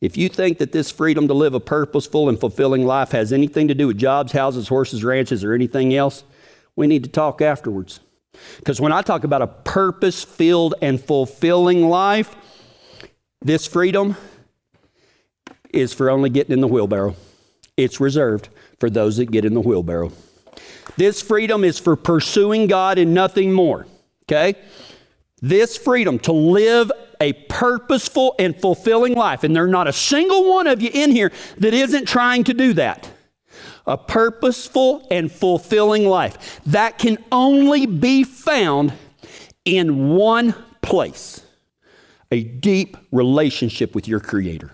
If 0.01 0.17
you 0.17 0.29
think 0.29 0.59
that 0.59 0.71
this 0.71 0.91
freedom 0.91 1.27
to 1.27 1.33
live 1.33 1.53
a 1.53 1.59
purposeful 1.59 2.29
and 2.29 2.39
fulfilling 2.39 2.85
life 2.85 3.11
has 3.11 3.33
anything 3.33 3.67
to 3.69 3.73
do 3.73 3.87
with 3.87 3.97
jobs, 3.97 4.31
houses, 4.31 4.67
horses, 4.67 5.03
ranches, 5.03 5.43
or 5.43 5.53
anything 5.53 5.95
else, 5.95 6.23
we 6.75 6.87
need 6.87 7.03
to 7.03 7.09
talk 7.09 7.41
afterwards. 7.41 7.99
Because 8.57 8.81
when 8.81 8.91
I 8.91 9.01
talk 9.01 9.23
about 9.23 9.41
a 9.41 9.47
purpose 9.47 10.23
filled 10.23 10.75
and 10.81 11.01
fulfilling 11.01 11.87
life, 11.87 12.35
this 13.41 13.65
freedom 13.65 14.17
is 15.71 15.93
for 15.93 16.09
only 16.09 16.29
getting 16.29 16.53
in 16.53 16.61
the 16.61 16.67
wheelbarrow. 16.67 17.15
It's 17.77 17.99
reserved 17.99 18.49
for 18.79 18.89
those 18.89 19.17
that 19.17 19.31
get 19.31 19.45
in 19.45 19.53
the 19.53 19.61
wheelbarrow. 19.61 20.11
This 20.97 21.21
freedom 21.21 21.63
is 21.63 21.79
for 21.79 21.95
pursuing 21.95 22.67
God 22.67 22.97
and 22.97 23.13
nothing 23.13 23.51
more. 23.51 23.87
Okay? 24.27 24.55
This 25.41 25.77
freedom 25.77 26.19
to 26.19 26.31
live 26.31 26.91
a 27.21 27.33
purposeful 27.33 28.35
and 28.39 28.55
fulfilling 28.55 29.13
life. 29.13 29.43
And 29.43 29.55
there's 29.55 29.69
not 29.69 29.87
a 29.87 29.93
single 29.93 30.49
one 30.49 30.67
of 30.67 30.81
you 30.81 30.89
in 30.93 31.11
here 31.11 31.31
that 31.57 31.73
isn't 31.73 32.07
trying 32.07 32.43
to 32.45 32.53
do 32.53 32.73
that. 32.73 33.09
A 33.87 33.97
purposeful 33.97 35.07
and 35.11 35.31
fulfilling 35.31 36.05
life. 36.05 36.59
That 36.65 36.97
can 36.97 37.17
only 37.31 37.85
be 37.85 38.23
found 38.23 38.93
in 39.63 40.09
one 40.09 40.55
place 40.81 41.41
a 42.31 42.43
deep 42.43 42.97
relationship 43.11 43.93
with 43.95 44.07
your 44.07 44.19
Creator. 44.19 44.71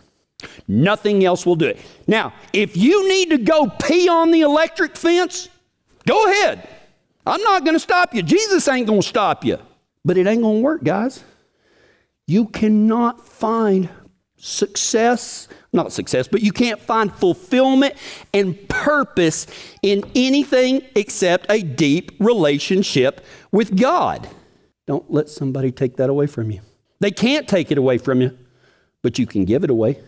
Nothing 0.67 1.23
else 1.23 1.45
will 1.45 1.55
do 1.55 1.67
it. 1.67 1.79
Now, 2.07 2.33
if 2.53 2.75
you 2.75 3.07
need 3.07 3.29
to 3.31 3.37
go 3.37 3.67
pee 3.67 4.09
on 4.09 4.31
the 4.31 4.41
electric 4.41 4.95
fence, 4.95 5.49
go 6.07 6.25
ahead. 6.27 6.67
I'm 7.31 7.41
not 7.43 7.63
going 7.63 7.75
to 7.75 7.79
stop 7.79 8.13
you. 8.13 8.21
Jesus 8.21 8.67
ain't 8.67 8.87
going 8.87 9.01
to 9.01 9.07
stop 9.07 9.45
you. 9.45 9.57
But 10.03 10.17
it 10.17 10.27
ain't 10.27 10.41
going 10.41 10.57
to 10.57 10.61
work, 10.61 10.83
guys. 10.83 11.23
You 12.27 12.47
cannot 12.47 13.25
find 13.25 13.89
success, 14.35 15.47
not 15.71 15.93
success, 15.93 16.27
but 16.27 16.41
you 16.41 16.51
can't 16.51 16.79
find 16.79 17.13
fulfillment 17.13 17.93
and 18.33 18.67
purpose 18.67 19.47
in 19.81 20.03
anything 20.13 20.81
except 20.95 21.45
a 21.49 21.61
deep 21.61 22.11
relationship 22.19 23.23
with 23.51 23.79
God. 23.79 24.27
Don't 24.85 25.09
let 25.09 25.29
somebody 25.29 25.71
take 25.71 25.97
that 25.97 26.09
away 26.09 26.27
from 26.27 26.51
you. 26.51 26.59
They 26.99 27.11
can't 27.11 27.47
take 27.47 27.71
it 27.71 27.77
away 27.77 27.97
from 27.97 28.21
you, 28.21 28.37
but 29.03 29.17
you 29.17 29.25
can 29.25 29.45
give 29.45 29.63
it 29.63 29.69
away. 29.69 29.99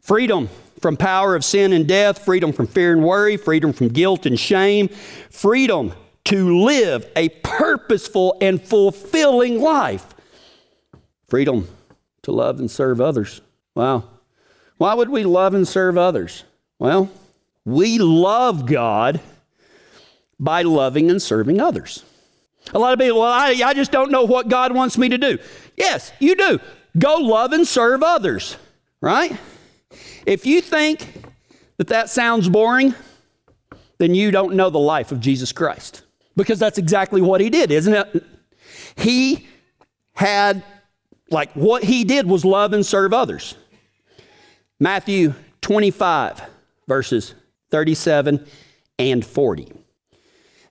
Freedom 0.00 0.48
from 0.80 0.96
power 0.96 1.36
of 1.36 1.44
sin 1.44 1.72
and 1.72 1.86
death, 1.86 2.24
freedom 2.24 2.52
from 2.52 2.66
fear 2.66 2.92
and 2.92 3.04
worry, 3.04 3.36
freedom 3.36 3.72
from 3.72 3.88
guilt 3.88 4.26
and 4.26 4.40
shame, 4.40 4.88
freedom 4.88 5.92
to 6.24 6.62
live 6.62 7.10
a 7.16 7.28
purposeful 7.28 8.36
and 8.40 8.62
fulfilling 8.62 9.60
life. 9.60 10.14
Freedom 11.28 11.68
to 12.22 12.32
love 12.32 12.60
and 12.60 12.70
serve 12.70 13.00
others. 13.00 13.40
Wow. 13.74 14.04
Why 14.76 14.94
would 14.94 15.08
we 15.08 15.24
love 15.24 15.54
and 15.54 15.66
serve 15.66 15.98
others? 15.98 16.44
Well, 16.78 17.10
we 17.64 17.98
love 17.98 18.66
God 18.66 19.20
by 20.38 20.62
loving 20.62 21.10
and 21.10 21.22
serving 21.22 21.60
others. 21.60 22.04
A 22.74 22.78
lot 22.78 22.92
of 22.92 22.98
people, 22.98 23.20
well, 23.20 23.32
I, 23.32 23.50
I 23.64 23.74
just 23.74 23.92
don't 23.92 24.10
know 24.10 24.24
what 24.24 24.48
God 24.48 24.72
wants 24.74 24.96
me 24.98 25.08
to 25.08 25.18
do. 25.18 25.38
Yes, 25.76 26.12
you 26.18 26.36
do. 26.36 26.58
Go 26.98 27.16
love 27.16 27.52
and 27.52 27.66
serve 27.66 28.02
others, 28.02 28.56
right? 29.00 29.36
If 30.26 30.46
you 30.46 30.60
think 30.60 31.06
that 31.78 31.88
that 31.88 32.10
sounds 32.10 32.48
boring, 32.48 32.94
then 33.98 34.14
you 34.14 34.30
don't 34.30 34.54
know 34.54 34.70
the 34.70 34.78
life 34.78 35.12
of 35.12 35.20
Jesus 35.20 35.52
Christ. 35.52 36.02
Because 36.36 36.58
that's 36.58 36.78
exactly 36.78 37.20
what 37.20 37.40
he 37.40 37.50
did, 37.50 37.70
isn't 37.70 37.92
it? 37.92 38.24
He 38.96 39.46
had, 40.14 40.62
like, 41.30 41.52
what 41.52 41.84
he 41.84 42.04
did 42.04 42.26
was 42.26 42.44
love 42.44 42.72
and 42.72 42.84
serve 42.84 43.12
others. 43.12 43.56
Matthew 44.80 45.34
25, 45.60 46.42
verses 46.88 47.34
37 47.70 48.46
and 48.98 49.24
40. 49.24 49.72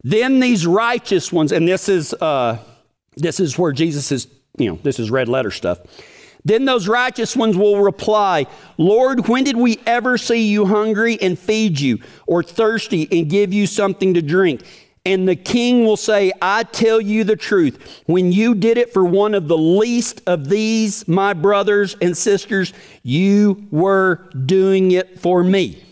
Then 0.04 0.40
these 0.40 0.66
righteous 0.66 1.32
ones, 1.32 1.52
and 1.52 1.68
this 1.68 1.88
is 1.88 2.14
uh, 2.16 2.58
this 3.18 3.40
is 3.40 3.58
where 3.58 3.72
Jesus 3.72 4.12
is, 4.12 4.28
you 4.58 4.70
know, 4.70 4.80
this 4.84 5.00
is 5.00 5.12
red 5.12 5.28
letter 5.28 5.52
stuff. 5.52 5.80
Then 6.44 6.66
those 6.66 6.88
righteous 6.88 7.36
ones 7.36 7.56
will 7.56 7.82
reply, 7.82 8.48
Lord, 8.78 9.28
when 9.28 9.44
did 9.44 9.58
we 9.58 9.80
ever 9.86 10.18
see 10.18 10.48
you 10.48 10.66
hungry 10.66 11.22
and 11.22 11.38
feed 11.38 11.80
you, 11.80 12.00
or 12.26 12.42
thirsty 12.42 13.08
and 13.12 13.30
give 13.30 13.54
you 13.54 13.68
something 13.68 14.16
to 14.16 14.22
drink? 14.22 14.64
And 15.04 15.28
the 15.28 15.36
king 15.36 15.84
will 15.84 15.98
say, 15.98 16.32
I 16.42 16.64
tell 16.64 17.02
you 17.02 17.24
the 17.24 17.36
truth. 17.36 18.04
When 18.06 18.32
you 18.32 18.54
did 18.54 18.78
it 18.78 18.94
for 18.94 19.04
one 19.04 19.34
of 19.34 19.48
the 19.48 19.58
least 19.58 20.22
of 20.28 20.48
these, 20.48 21.08
my 21.08 21.34
brothers 21.34 21.96
and 22.02 22.16
sisters, 22.16 22.72
you 23.02 23.68
were 23.72 24.30
doing 24.46 24.92
it 24.92 25.20
for 25.20 25.44
me. 25.44 25.84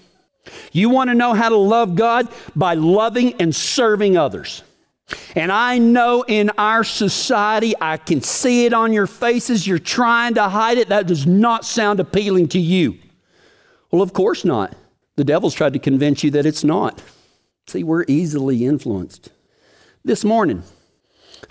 You 0.72 0.90
want 0.90 1.10
to 1.10 1.16
know 1.16 1.34
how 1.34 1.50
to 1.50 1.58
love 1.58 1.96
God? 1.96 2.28
By 2.56 2.76
loving 2.76 3.34
and 3.42 3.56
serving 3.56 4.16
others. 4.16 4.64
And 5.36 5.52
I 5.52 5.80
know 5.80 6.24
in 6.28 6.52
our 6.58 6.84
society, 6.84 7.74
I 7.82 7.98
can 7.98 8.22
see 8.22 8.66
it 8.66 8.74
on 8.74 8.94
your 8.94 9.08
faces. 9.08 9.66
You're 9.66 9.80
trying 9.80 10.36
to 10.36 10.50
hide 10.50 10.78
it. 10.78 10.90
That 10.90 11.08
does 11.08 11.26
not 11.26 11.66
sound 11.66 12.00
appealing 12.00 12.50
to 12.50 12.60
you. 12.60 13.00
Well, 13.90 14.04
of 14.04 14.14
course 14.14 14.46
not. 14.46 14.76
The 15.16 15.24
devil's 15.24 15.56
tried 15.56 15.74
to 15.74 15.80
convince 15.80 16.24
you 16.24 16.30
that 16.32 16.46
it's 16.46 16.64
not. 16.64 17.02
See, 17.70 17.84
we're 17.84 18.06
easily 18.08 18.66
influenced. 18.66 19.30
This 20.04 20.24
morning, 20.24 20.64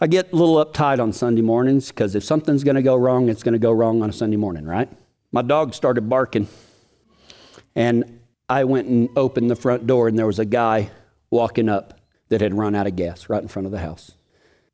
I 0.00 0.08
get 0.08 0.32
a 0.32 0.36
little 0.36 0.56
uptight 0.56 0.98
on 0.98 1.12
Sunday 1.12 1.42
mornings 1.42 1.90
because 1.90 2.16
if 2.16 2.24
something's 2.24 2.64
going 2.64 2.74
to 2.74 2.82
go 2.82 2.96
wrong, 2.96 3.28
it's 3.28 3.44
going 3.44 3.52
to 3.52 3.60
go 3.60 3.70
wrong 3.70 4.02
on 4.02 4.10
a 4.10 4.12
Sunday 4.12 4.36
morning, 4.36 4.64
right? 4.64 4.88
My 5.30 5.42
dog 5.42 5.74
started 5.74 6.08
barking, 6.08 6.48
and 7.76 8.18
I 8.48 8.64
went 8.64 8.88
and 8.88 9.08
opened 9.16 9.48
the 9.48 9.54
front 9.54 9.86
door, 9.86 10.08
and 10.08 10.18
there 10.18 10.26
was 10.26 10.40
a 10.40 10.44
guy 10.44 10.90
walking 11.30 11.68
up 11.68 12.00
that 12.30 12.40
had 12.40 12.52
run 12.52 12.74
out 12.74 12.88
of 12.88 12.96
gas 12.96 13.28
right 13.28 13.40
in 13.40 13.46
front 13.46 13.66
of 13.66 13.70
the 13.70 13.78
house. 13.78 14.10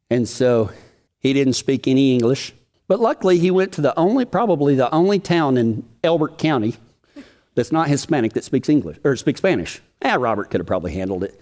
And 0.08 0.26
so 0.26 0.70
he 1.18 1.34
didn't 1.34 1.54
speak 1.54 1.86
any 1.86 2.14
English, 2.14 2.54
but 2.88 3.00
luckily 3.00 3.38
he 3.38 3.50
went 3.50 3.72
to 3.72 3.82
the 3.82 3.94
only, 3.98 4.24
probably 4.24 4.76
the 4.76 4.90
only 4.94 5.18
town 5.18 5.58
in 5.58 5.86
Elbert 6.02 6.38
County 6.38 6.76
that's 7.54 7.72
not 7.72 7.88
Hispanic 7.88 8.32
that 8.34 8.44
speaks 8.44 8.68
English 8.68 8.98
or 9.04 9.16
speaks 9.16 9.38
Spanish. 9.38 9.80
Yeah, 10.02 10.16
Robert 10.18 10.50
could 10.50 10.60
have 10.60 10.66
probably 10.66 10.92
handled 10.92 11.24
it. 11.24 11.40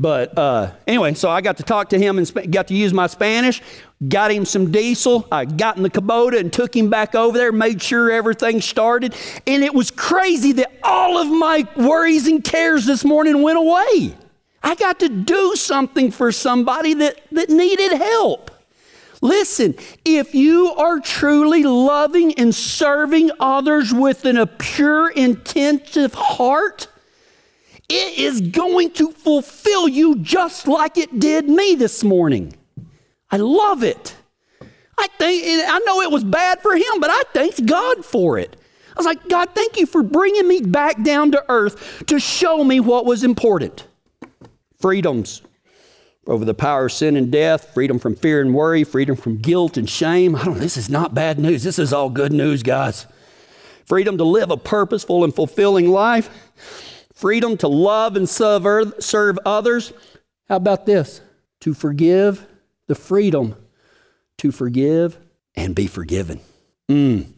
But 0.00 0.38
uh, 0.38 0.72
anyway, 0.86 1.14
so 1.14 1.28
I 1.28 1.40
got 1.40 1.56
to 1.56 1.64
talk 1.64 1.88
to 1.88 1.98
him 1.98 2.18
and 2.18 2.26
sp- 2.30 2.50
got 2.50 2.68
to 2.68 2.74
use 2.74 2.92
my 2.92 3.08
Spanish, 3.08 3.60
got 4.08 4.30
him 4.30 4.44
some 4.44 4.70
diesel. 4.70 5.26
I 5.32 5.44
got 5.44 5.76
in 5.76 5.82
the 5.82 5.90
Kubota 5.90 6.38
and 6.38 6.52
took 6.52 6.76
him 6.76 6.88
back 6.88 7.16
over 7.16 7.36
there, 7.36 7.50
made 7.50 7.82
sure 7.82 8.10
everything 8.10 8.60
started. 8.60 9.16
And 9.46 9.64
it 9.64 9.74
was 9.74 9.90
crazy 9.90 10.52
that 10.52 10.72
all 10.84 11.18
of 11.18 11.28
my 11.28 11.66
worries 11.76 12.28
and 12.28 12.44
cares 12.44 12.86
this 12.86 13.04
morning 13.04 13.42
went 13.42 13.58
away. 13.58 14.14
I 14.62 14.76
got 14.76 15.00
to 15.00 15.08
do 15.08 15.56
something 15.56 16.12
for 16.12 16.30
somebody 16.30 16.94
that, 16.94 17.20
that 17.32 17.48
needed 17.48 17.92
help. 17.92 18.52
Listen, 19.20 19.74
if 20.04 20.34
you 20.34 20.72
are 20.74 21.00
truly 21.00 21.64
loving 21.64 22.34
and 22.34 22.54
serving 22.54 23.30
others 23.40 23.92
with 23.92 24.24
an, 24.24 24.36
a 24.36 24.46
pure, 24.46 25.10
intensive 25.10 26.14
heart, 26.14 26.86
it 27.88 28.18
is 28.18 28.40
going 28.40 28.90
to 28.92 29.10
fulfill 29.10 29.88
you 29.88 30.16
just 30.16 30.68
like 30.68 30.98
it 30.98 31.18
did 31.18 31.48
me 31.48 31.74
this 31.74 32.04
morning. 32.04 32.54
I 33.30 33.38
love 33.38 33.82
it. 33.82 34.14
I 34.98 35.06
think 35.18 35.44
I 35.68 35.78
know 35.80 36.00
it 36.02 36.10
was 36.10 36.24
bad 36.24 36.60
for 36.60 36.74
him, 36.74 37.00
but 37.00 37.10
I 37.10 37.22
thank 37.32 37.64
God 37.66 38.04
for 38.04 38.38
it. 38.38 38.56
I 38.90 38.98
was 38.98 39.06
like, 39.06 39.28
God, 39.28 39.50
thank 39.54 39.78
you 39.78 39.86
for 39.86 40.02
bringing 40.02 40.46
me 40.46 40.60
back 40.60 41.02
down 41.02 41.30
to 41.32 41.44
earth 41.48 42.04
to 42.06 42.18
show 42.18 42.64
me 42.64 42.80
what 42.80 43.04
was 43.04 43.22
important. 43.24 43.86
Freedoms 44.80 45.42
over 46.28 46.44
the 46.44 46.54
power 46.54 46.84
of 46.84 46.92
sin 46.92 47.16
and 47.16 47.32
death, 47.32 47.72
freedom 47.72 47.98
from 47.98 48.14
fear 48.14 48.42
and 48.42 48.54
worry, 48.54 48.84
freedom 48.84 49.16
from 49.16 49.38
guilt 49.38 49.78
and 49.78 49.88
shame. 49.88 50.36
I 50.36 50.44
don't, 50.44 50.58
this 50.58 50.76
is 50.76 50.90
not 50.90 51.14
bad 51.14 51.38
news. 51.38 51.64
This 51.64 51.78
is 51.78 51.92
all 51.92 52.10
good 52.10 52.32
news, 52.32 52.62
guys. 52.62 53.06
Freedom 53.86 54.18
to 54.18 54.24
live 54.24 54.50
a 54.50 54.58
purposeful 54.58 55.24
and 55.24 55.34
fulfilling 55.34 55.88
life, 55.88 56.28
freedom 57.14 57.56
to 57.56 57.68
love 57.68 58.14
and 58.14 58.28
serve, 58.28 59.38
others. 59.46 59.92
How 60.50 60.56
about 60.56 60.84
this? 60.84 61.22
To 61.60 61.72
forgive, 61.72 62.46
the 62.86 62.94
freedom 62.94 63.56
to 64.36 64.52
forgive 64.52 65.16
and 65.56 65.74
be 65.74 65.86
forgiven. 65.86 66.40
Mm. 66.90 67.32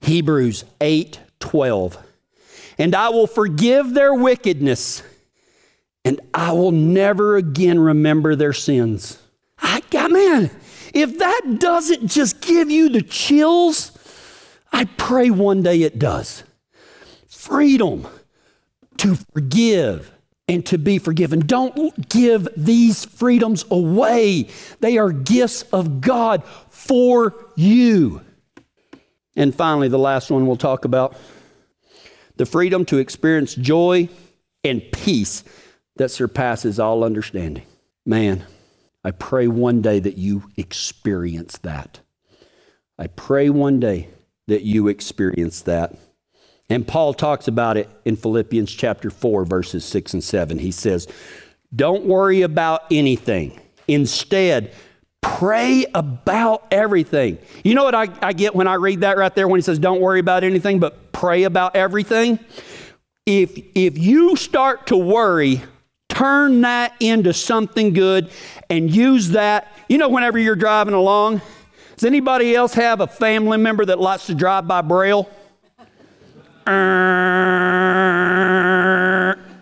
Hebrews 0.00 0.64
8 0.80 1.20
12. 1.40 1.98
And 2.78 2.94
I 2.94 3.10
will 3.10 3.26
forgive 3.26 3.92
their 3.92 4.14
wickedness 4.14 5.02
and 6.04 6.20
I 6.32 6.52
will 6.52 6.72
never 6.72 7.36
again 7.36 7.78
remember 7.78 8.34
their 8.34 8.52
sins. 8.52 9.18
I, 9.58 9.82
God, 9.90 10.12
man, 10.12 10.50
if 10.94 11.18
that 11.18 11.56
doesn't 11.58 12.08
just 12.08 12.40
give 12.40 12.70
you 12.70 12.88
the 12.88 13.02
chills, 13.02 13.92
I 14.72 14.84
pray 14.84 15.30
one 15.30 15.62
day 15.62 15.82
it 15.82 15.98
does. 15.98 16.42
Freedom 17.28 18.06
to 18.98 19.16
forgive 19.32 20.12
and 20.48 20.64
to 20.66 20.78
be 20.78 20.98
forgiven. 20.98 21.40
Don't 21.40 22.08
give 22.08 22.48
these 22.56 23.04
freedoms 23.04 23.64
away. 23.70 24.48
They 24.80 24.98
are 24.98 25.12
gifts 25.12 25.62
of 25.72 26.00
God 26.00 26.44
for 26.70 27.34
you. 27.56 28.22
And 29.36 29.54
finally, 29.54 29.88
the 29.88 29.98
last 29.98 30.30
one 30.30 30.46
we'll 30.46 30.56
talk 30.56 30.84
about 30.84 31.16
the 32.36 32.46
freedom 32.46 32.84
to 32.86 32.98
experience 32.98 33.54
joy 33.54 34.08
and 34.64 34.82
peace 34.92 35.44
that 36.00 36.10
surpasses 36.10 36.80
all 36.80 37.04
understanding. 37.04 37.62
Man, 38.06 38.46
I 39.04 39.10
pray 39.10 39.48
one 39.48 39.82
day 39.82 39.98
that 39.98 40.16
you 40.16 40.44
experience 40.56 41.58
that. 41.58 42.00
I 42.98 43.06
pray 43.08 43.50
one 43.50 43.80
day 43.80 44.08
that 44.46 44.62
you 44.62 44.88
experience 44.88 45.60
that. 45.62 45.94
And 46.70 46.88
Paul 46.88 47.12
talks 47.12 47.48
about 47.48 47.76
it 47.76 47.86
in 48.06 48.16
Philippians 48.16 48.72
chapter 48.72 49.10
4, 49.10 49.44
verses 49.44 49.84
6 49.84 50.14
and 50.14 50.24
7. 50.24 50.58
He 50.58 50.70
says, 50.70 51.06
Don't 51.76 52.06
worry 52.06 52.40
about 52.40 52.84
anything. 52.90 53.60
Instead, 53.86 54.72
pray 55.20 55.84
about 55.94 56.66
everything. 56.70 57.36
You 57.62 57.74
know 57.74 57.84
what 57.84 57.94
I, 57.94 58.08
I, 58.22 58.32
get 58.32 58.54
when 58.54 58.68
I 58.68 58.74
read 58.74 59.02
that 59.02 59.18
right 59.18 59.34
there 59.34 59.46
when 59.46 59.58
he 59.58 59.62
says, 59.62 59.78
Don't 59.78 60.00
worry 60.00 60.20
about 60.20 60.44
anything, 60.44 60.78
but 60.78 61.12
pray 61.12 61.42
about 61.42 61.76
everything? 61.76 62.38
If, 63.26 63.50
if 63.74 63.98
you 63.98 64.34
start 64.36 64.86
to 64.86 64.96
worry 64.96 65.60
turn 66.20 66.60
that 66.60 66.94
into 67.00 67.32
something 67.32 67.94
good 67.94 68.30
and 68.68 68.94
use 68.94 69.30
that. 69.30 69.74
You 69.88 69.96
know, 69.96 70.10
whenever 70.10 70.38
you're 70.38 70.54
driving 70.54 70.92
along, 70.92 71.40
does 71.96 72.04
anybody 72.04 72.54
else 72.54 72.74
have 72.74 73.00
a 73.00 73.06
family 73.06 73.56
member 73.56 73.86
that 73.86 73.98
likes 73.98 74.26
to 74.26 74.34
drive 74.34 74.68
by 74.68 74.82
Braille? 74.82 75.30
Uh, 76.66 76.94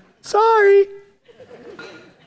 sorry. 0.21 0.87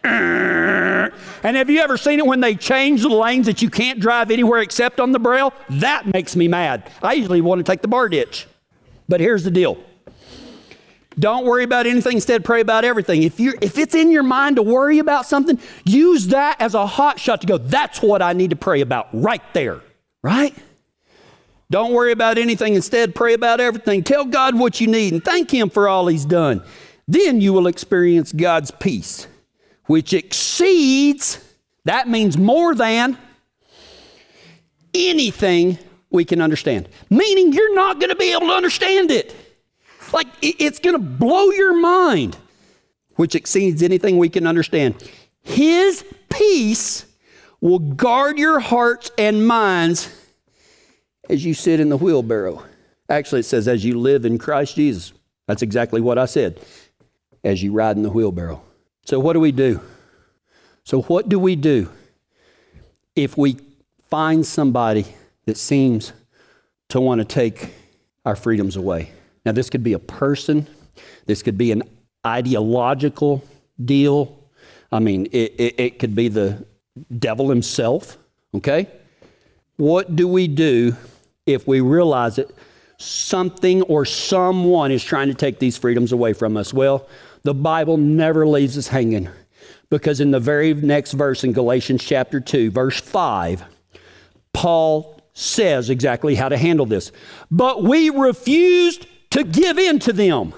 And 1.43 1.57
have 1.57 1.71
you 1.71 1.79
ever 1.79 1.97
seen 1.97 2.19
it 2.19 2.25
when 2.25 2.39
they 2.39 2.53
change 2.53 3.01
the 3.01 3.09
lanes 3.09 3.47
that 3.47 3.63
you 3.63 3.69
can't 3.71 3.99
drive 3.99 4.29
anywhere 4.29 4.59
except 4.59 4.99
on 4.99 5.11
the 5.11 5.17
Braille? 5.17 5.51
That 5.71 6.05
makes 6.05 6.35
me 6.35 6.47
mad. 6.47 6.91
I 7.01 7.13
usually 7.13 7.41
want 7.41 7.57
to 7.57 7.63
take 7.63 7.81
the 7.81 7.87
bar 7.87 8.09
ditch. 8.09 8.45
But 9.09 9.21
here's 9.21 9.43
the 9.43 9.49
deal 9.49 9.79
don't 11.19 11.45
worry 11.45 11.63
about 11.63 11.87
anything, 11.87 12.15
instead 12.15 12.45
pray 12.45 12.61
about 12.61 12.85
everything. 12.85 13.23
If 13.23 13.39
you 13.39 13.53
if 13.61 13.77
it's 13.77 13.95
in 13.95 14.11
your 14.11 14.23
mind 14.23 14.55
to 14.55 14.61
worry 14.61 14.99
about 14.99 15.25
something, 15.25 15.59
use 15.83 16.27
that 16.27 16.61
as 16.61 16.73
a 16.73 16.85
hot 16.85 17.19
shot 17.19 17.41
to 17.41 17.47
go, 17.47 17.57
that's 17.57 18.01
what 18.01 18.21
I 18.21 18.33
need 18.33 18.51
to 18.51 18.55
pray 18.55 18.81
about 18.81 19.09
right 19.13 19.41
there. 19.53 19.81
Right? 20.21 20.55
Don't 21.69 21.93
worry 21.93 22.11
about 22.11 22.37
anything, 22.37 22.75
instead 22.75 23.15
pray 23.15 23.33
about 23.33 23.59
everything. 23.59 24.03
Tell 24.03 24.25
God 24.25 24.57
what 24.57 24.81
you 24.81 24.87
need 24.87 25.13
and 25.13 25.23
thank 25.23 25.51
him 25.51 25.69
for 25.69 25.87
all 25.87 26.07
he's 26.07 26.25
done. 26.25 26.63
Then 27.07 27.41
you 27.41 27.53
will 27.53 27.67
experience 27.67 28.31
God's 28.31 28.71
peace, 28.71 29.27
which 29.85 30.13
exceeds 30.13 31.39
that 31.85 32.07
means 32.07 32.37
more 32.37 32.75
than 32.75 33.17
anything 34.93 35.77
we 36.09 36.25
can 36.25 36.41
understand. 36.41 36.89
Meaning 37.09 37.53
you're 37.53 37.75
not 37.75 37.99
going 37.99 38.09
to 38.09 38.15
be 38.15 38.31
able 38.31 38.47
to 38.47 38.53
understand 38.53 39.11
it. 39.11 39.35
Like 40.13 40.27
it's 40.41 40.79
going 40.79 40.95
to 40.95 41.01
blow 41.01 41.51
your 41.51 41.79
mind, 41.79 42.37
which 43.15 43.35
exceeds 43.35 43.83
anything 43.83 44.17
we 44.17 44.29
can 44.29 44.47
understand. 44.47 44.95
His 45.41 46.03
peace 46.29 47.05
will 47.61 47.79
guard 47.79 48.37
your 48.37 48.59
hearts 48.59 49.11
and 49.17 49.47
minds 49.47 50.09
as 51.29 51.45
you 51.45 51.53
sit 51.53 51.79
in 51.79 51.89
the 51.89 51.97
wheelbarrow. 51.97 52.63
Actually, 53.09 53.41
it 53.41 53.45
says, 53.45 53.67
as 53.67 53.85
you 53.85 53.99
live 53.99 54.25
in 54.25 54.37
Christ 54.37 54.75
Jesus. 54.75 55.13
That's 55.47 55.61
exactly 55.61 56.01
what 56.01 56.17
I 56.17 56.25
said. 56.25 56.59
As 57.43 57.61
you 57.61 57.73
ride 57.73 57.97
in 57.97 58.03
the 58.03 58.09
wheelbarrow. 58.09 58.61
So, 59.05 59.19
what 59.19 59.33
do 59.33 59.39
we 59.39 59.51
do? 59.51 59.81
So, 60.83 61.01
what 61.03 61.27
do 61.27 61.39
we 61.39 61.55
do 61.55 61.89
if 63.15 63.37
we 63.37 63.57
find 64.09 64.45
somebody 64.45 65.05
that 65.45 65.57
seems 65.57 66.13
to 66.89 67.01
want 67.01 67.19
to 67.19 67.25
take 67.25 67.73
our 68.25 68.35
freedoms 68.35 68.75
away? 68.75 69.11
Now, 69.45 69.51
this 69.51 69.69
could 69.69 69.83
be 69.83 69.93
a 69.93 69.99
person, 69.99 70.67
this 71.25 71.41
could 71.41 71.57
be 71.57 71.71
an 71.71 71.83
ideological 72.25 73.43
deal. 73.83 74.37
I 74.91 74.99
mean, 74.99 75.27
it, 75.27 75.55
it, 75.57 75.79
it 75.79 75.99
could 75.99 76.15
be 76.15 76.27
the 76.27 76.65
devil 77.17 77.49
himself, 77.49 78.17
okay? 78.53 78.87
What 79.77 80.15
do 80.15 80.27
we 80.27 80.47
do 80.47 80.95
if 81.45 81.67
we 81.67 81.81
realize 81.81 82.35
that 82.35 82.51
something 82.97 83.81
or 83.83 84.05
someone 84.05 84.91
is 84.91 85.03
trying 85.03 85.27
to 85.29 85.33
take 85.33 85.59
these 85.59 85.77
freedoms 85.77 86.11
away 86.11 86.33
from 86.33 86.57
us? 86.57 86.73
Well, 86.73 87.07
the 87.43 87.53
Bible 87.53 87.97
never 87.97 88.45
leaves 88.45 88.77
us 88.77 88.87
hanging 88.87 89.29
because 89.89 90.19
in 90.19 90.31
the 90.31 90.39
very 90.39 90.73
next 90.73 91.13
verse 91.13 91.43
in 91.43 91.51
Galatians 91.51 92.03
chapter 92.03 92.39
2, 92.39 92.71
verse 92.71 92.99
5, 92.99 93.63
Paul 94.53 95.19
says 95.33 95.89
exactly 95.89 96.35
how 96.35 96.49
to 96.49 96.57
handle 96.57 96.85
this. 96.85 97.11
But 97.49 97.83
we 97.83 98.09
refused 98.09 99.07
to 99.31 99.43
give 99.43 99.77
in 99.77 99.99
to 99.99 100.13
them. 100.13 100.53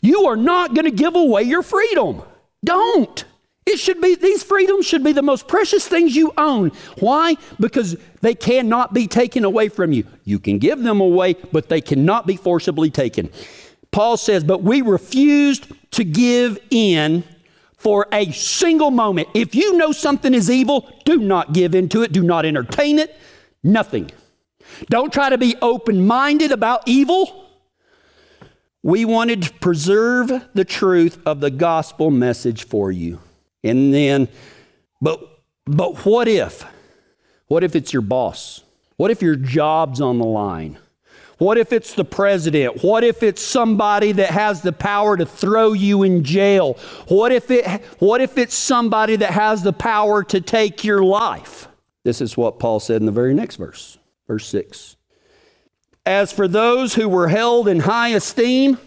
You 0.00 0.26
are 0.26 0.36
not 0.36 0.74
going 0.74 0.84
to 0.84 0.90
give 0.90 1.16
away 1.16 1.42
your 1.42 1.62
freedom. 1.62 2.22
Don't. 2.64 3.24
It 3.66 3.78
should 3.78 4.00
be, 4.00 4.14
these 4.14 4.42
freedoms 4.42 4.86
should 4.86 5.02
be 5.02 5.12
the 5.12 5.22
most 5.22 5.48
precious 5.48 5.88
things 5.88 6.14
you 6.14 6.32
own. 6.36 6.70
Why? 6.98 7.36
Because 7.58 7.96
they 8.20 8.34
cannot 8.34 8.92
be 8.92 9.06
taken 9.06 9.44
away 9.44 9.68
from 9.68 9.92
you. 9.92 10.06
You 10.24 10.38
can 10.38 10.58
give 10.58 10.82
them 10.82 11.00
away, 11.00 11.34
but 11.50 11.68
they 11.68 11.80
cannot 11.80 12.26
be 12.26 12.36
forcibly 12.36 12.90
taken. 12.90 13.30
Paul 13.90 14.16
says, 14.16 14.44
but 14.44 14.62
we 14.62 14.82
refused 14.82 15.68
to 15.92 16.04
give 16.04 16.58
in 16.70 17.24
for 17.78 18.06
a 18.12 18.30
single 18.32 18.90
moment. 18.90 19.28
If 19.34 19.54
you 19.54 19.76
know 19.78 19.92
something 19.92 20.34
is 20.34 20.50
evil, 20.50 20.90
do 21.04 21.18
not 21.18 21.52
give 21.52 21.74
in 21.74 21.88
to 21.90 22.02
it, 22.02 22.12
do 22.12 22.22
not 22.22 22.44
entertain 22.44 22.98
it, 22.98 23.16
nothing. 23.62 24.10
Don't 24.90 25.12
try 25.12 25.30
to 25.30 25.38
be 25.38 25.54
open 25.62 26.06
minded 26.06 26.50
about 26.50 26.82
evil. 26.86 27.43
We 28.84 29.06
wanted 29.06 29.44
to 29.44 29.52
preserve 29.54 30.30
the 30.52 30.64
truth 30.66 31.18
of 31.24 31.40
the 31.40 31.50
gospel 31.50 32.10
message 32.10 32.66
for 32.66 32.92
you. 32.92 33.18
And 33.62 33.94
then, 33.94 34.28
but, 35.00 35.42
but 35.64 36.04
what 36.04 36.28
if? 36.28 36.66
What 37.46 37.64
if 37.64 37.74
it's 37.74 37.94
your 37.94 38.02
boss? 38.02 38.62
What 38.98 39.10
if 39.10 39.22
your 39.22 39.36
job's 39.36 40.02
on 40.02 40.18
the 40.18 40.26
line? 40.26 40.78
What 41.38 41.56
if 41.56 41.72
it's 41.72 41.94
the 41.94 42.04
president? 42.04 42.84
What 42.84 43.04
if 43.04 43.22
it's 43.22 43.40
somebody 43.40 44.12
that 44.12 44.30
has 44.30 44.60
the 44.60 44.72
power 44.72 45.16
to 45.16 45.24
throw 45.24 45.72
you 45.72 46.02
in 46.02 46.22
jail? 46.22 46.74
What 47.08 47.32
if, 47.32 47.50
it, 47.50 47.66
what 48.00 48.20
if 48.20 48.36
it's 48.36 48.54
somebody 48.54 49.16
that 49.16 49.30
has 49.30 49.62
the 49.62 49.72
power 49.72 50.22
to 50.24 50.42
take 50.42 50.84
your 50.84 51.02
life? 51.02 51.68
This 52.04 52.20
is 52.20 52.36
what 52.36 52.58
Paul 52.58 52.80
said 52.80 53.00
in 53.00 53.06
the 53.06 53.12
very 53.12 53.32
next 53.32 53.56
verse, 53.56 53.98
verse 54.28 54.46
6. 54.46 54.96
As 56.06 56.32
for 56.32 56.46
those 56.46 56.94
who 56.94 57.08
were 57.08 57.28
held 57.28 57.66
in 57.66 57.80
high 57.80 58.08
esteem, 58.08 58.78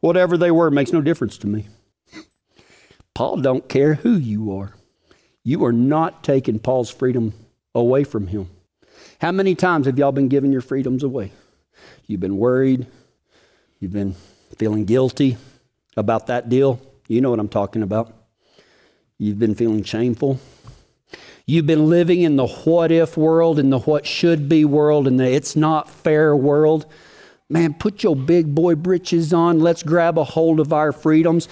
whatever 0.00 0.36
they 0.36 0.50
were 0.50 0.70
makes 0.70 0.92
no 0.92 1.00
difference 1.00 1.38
to 1.38 1.46
me. 1.46 1.66
Paul 3.14 3.38
don't 3.38 3.68
care 3.68 3.94
who 3.94 4.16
you 4.16 4.56
are. 4.56 4.74
You 5.42 5.64
are 5.64 5.72
not 5.72 6.24
taking 6.24 6.58
Paul's 6.58 6.90
freedom 6.90 7.32
away 7.74 8.04
from 8.04 8.26
him. 8.26 8.50
How 9.20 9.32
many 9.32 9.54
times 9.54 9.86
have 9.86 9.98
y'all 9.98 10.12
been 10.12 10.28
giving 10.28 10.52
your 10.52 10.60
freedoms 10.60 11.02
away? 11.02 11.32
You've 12.06 12.20
been 12.20 12.36
worried. 12.36 12.86
You've 13.80 13.92
been 13.92 14.14
feeling 14.56 14.84
guilty 14.84 15.36
about 15.96 16.26
that 16.26 16.48
deal. 16.48 16.80
You 17.08 17.20
know 17.20 17.30
what 17.30 17.40
I'm 17.40 17.48
talking 17.48 17.82
about. 17.82 18.12
You've 19.18 19.38
been 19.38 19.54
feeling 19.54 19.84
shameful. 19.84 20.40
You've 21.46 21.66
been 21.66 21.90
living 21.90 22.22
in 22.22 22.36
the 22.36 22.46
what 22.46 22.90
if 22.90 23.18
world, 23.18 23.58
in 23.58 23.68
the 23.68 23.80
what 23.80 24.06
should 24.06 24.48
be 24.48 24.64
world, 24.64 25.06
in 25.06 25.18
the 25.18 25.30
it's 25.30 25.54
not 25.54 25.90
fair 25.90 26.34
world. 26.34 26.86
Man, 27.50 27.74
put 27.74 28.02
your 28.02 28.16
big 28.16 28.54
boy 28.54 28.76
britches 28.76 29.34
on. 29.34 29.60
Let's 29.60 29.82
grab 29.82 30.16
a 30.16 30.24
hold 30.24 30.58
of 30.58 30.72
our 30.72 30.90
freedoms. 30.90 31.48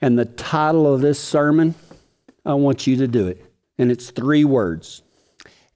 And 0.00 0.18
the 0.18 0.24
title 0.24 0.92
of 0.92 1.02
this 1.02 1.20
sermon, 1.20 1.74
I 2.46 2.54
want 2.54 2.86
you 2.86 2.96
to 2.96 3.06
do 3.06 3.26
it. 3.26 3.44
And 3.76 3.90
it's 3.90 4.10
three 4.10 4.44
words. 4.44 5.02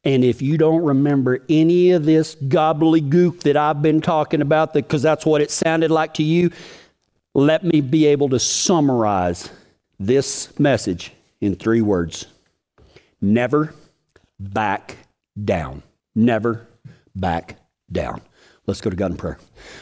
And 0.02 0.24
if 0.24 0.40
you 0.40 0.56
don't 0.56 0.82
remember 0.82 1.44
any 1.50 1.90
of 1.90 2.06
this 2.06 2.36
gobbledygook 2.36 3.40
that 3.40 3.58
I've 3.58 3.82
been 3.82 4.00
talking 4.00 4.40
about, 4.40 4.72
because 4.72 5.02
that's 5.02 5.26
what 5.26 5.42
it 5.42 5.50
sounded 5.50 5.90
like 5.90 6.14
to 6.14 6.22
you, 6.22 6.50
let 7.34 7.64
me 7.64 7.82
be 7.82 8.06
able 8.06 8.30
to 8.30 8.38
summarize 8.38 9.50
this 10.00 10.58
message 10.58 11.12
in 11.42 11.54
three 11.54 11.82
words 11.82 12.26
never 13.20 13.74
back 14.38 14.96
down. 15.42 15.82
Never 16.14 16.66
back 17.14 17.58
down. 17.90 18.20
Let's 18.66 18.80
go 18.80 18.90
to 18.90 18.96
God 18.96 19.10
in 19.12 19.16
prayer. 19.16 19.38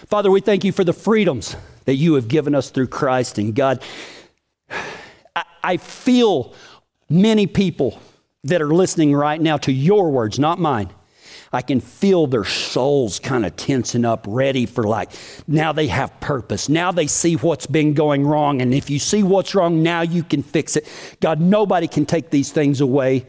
Father, 0.06 0.30
we 0.30 0.40
thank 0.40 0.64
you 0.64 0.72
for 0.72 0.84
the 0.84 0.92
freedoms 0.92 1.56
that 1.86 1.94
you 1.94 2.14
have 2.14 2.28
given 2.28 2.54
us 2.54 2.70
through 2.70 2.86
Christ. 2.88 3.38
And 3.38 3.54
God, 3.54 3.82
I, 4.70 5.44
I 5.62 5.76
feel 5.76 6.54
many 7.08 7.46
people 7.46 8.00
that 8.44 8.62
are 8.62 8.72
listening 8.72 9.14
right 9.14 9.40
now 9.40 9.56
to 9.58 9.72
your 9.72 10.10
words, 10.10 10.38
not 10.38 10.58
mine. 10.58 10.90
I 11.52 11.62
can 11.62 11.80
feel 11.80 12.26
their 12.26 12.44
souls 12.44 13.18
kind 13.18 13.46
of 13.46 13.56
tensing 13.56 14.04
up, 14.04 14.26
ready 14.28 14.66
for 14.66 14.84
like, 14.84 15.10
now 15.46 15.72
they 15.72 15.86
have 15.86 16.18
purpose. 16.20 16.68
Now 16.68 16.92
they 16.92 17.06
see 17.06 17.36
what's 17.36 17.66
been 17.66 17.94
going 17.94 18.26
wrong. 18.26 18.60
And 18.60 18.74
if 18.74 18.90
you 18.90 18.98
see 18.98 19.22
what's 19.22 19.54
wrong, 19.54 19.82
now 19.82 20.02
you 20.02 20.22
can 20.22 20.42
fix 20.42 20.76
it. 20.76 20.86
God, 21.20 21.40
nobody 21.40 21.88
can 21.88 22.06
take 22.06 22.30
these 22.30 22.52
things 22.52 22.80
away. 22.80 23.26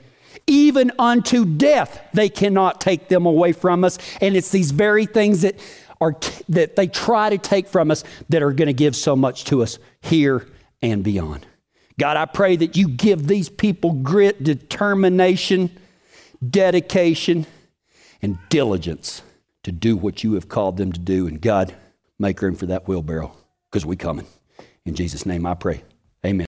Even 0.47 0.91
unto 0.97 1.45
death, 1.45 2.01
they 2.13 2.30
cannot 2.30 2.80
take 2.80 3.10
them 3.10 3.25
away 3.25 3.51
from 3.51 3.84
us. 3.84 3.97
And 4.21 4.36
it's 4.36 4.51
these 4.51 4.71
very 4.71 5.06
things 5.06 5.41
that 5.41 5.56
are 5.99 6.13
t- 6.13 6.43
that 6.49 6.75
they 6.75 6.88
try 6.88 7.30
to 7.30 7.38
take 7.38 7.67
from 7.67 7.91
us 7.91 8.03
that 8.30 8.43
are 8.43 8.53
going 8.53 8.67
to 8.67 8.73
give 8.73 8.95
so 8.95 9.15
much 9.15 9.45
to 9.45 9.63
us 9.63 9.80
here 10.01 10.47
and 10.82 11.03
beyond. 11.03 11.45
God, 11.99 12.17
I 12.17 12.25
pray 12.25 12.56
that 12.58 12.77
you 12.77 12.88
give 12.88 13.27
these 13.27 13.49
people 13.49 13.93
grit, 13.93 14.43
determination, 14.43 15.75
dedication, 16.47 17.47
and 18.21 18.38
diligence 18.49 19.21
to 19.63 19.71
do 19.71 19.97
what 19.97 20.23
you 20.23 20.34
have 20.34 20.49
called 20.49 20.77
them 20.77 20.91
to 20.91 20.99
do. 20.99 21.27
And 21.27 21.41
God, 21.41 21.73
make 22.19 22.41
room 22.41 22.56
for 22.56 22.65
that 22.67 22.88
wheelbarrow 22.88 23.36
because 23.69 23.86
we 23.86 23.95
coming. 23.95 24.27
In 24.86 24.95
Jesus' 24.95 25.25
name 25.25 25.45
I 25.45 25.53
pray. 25.53 25.84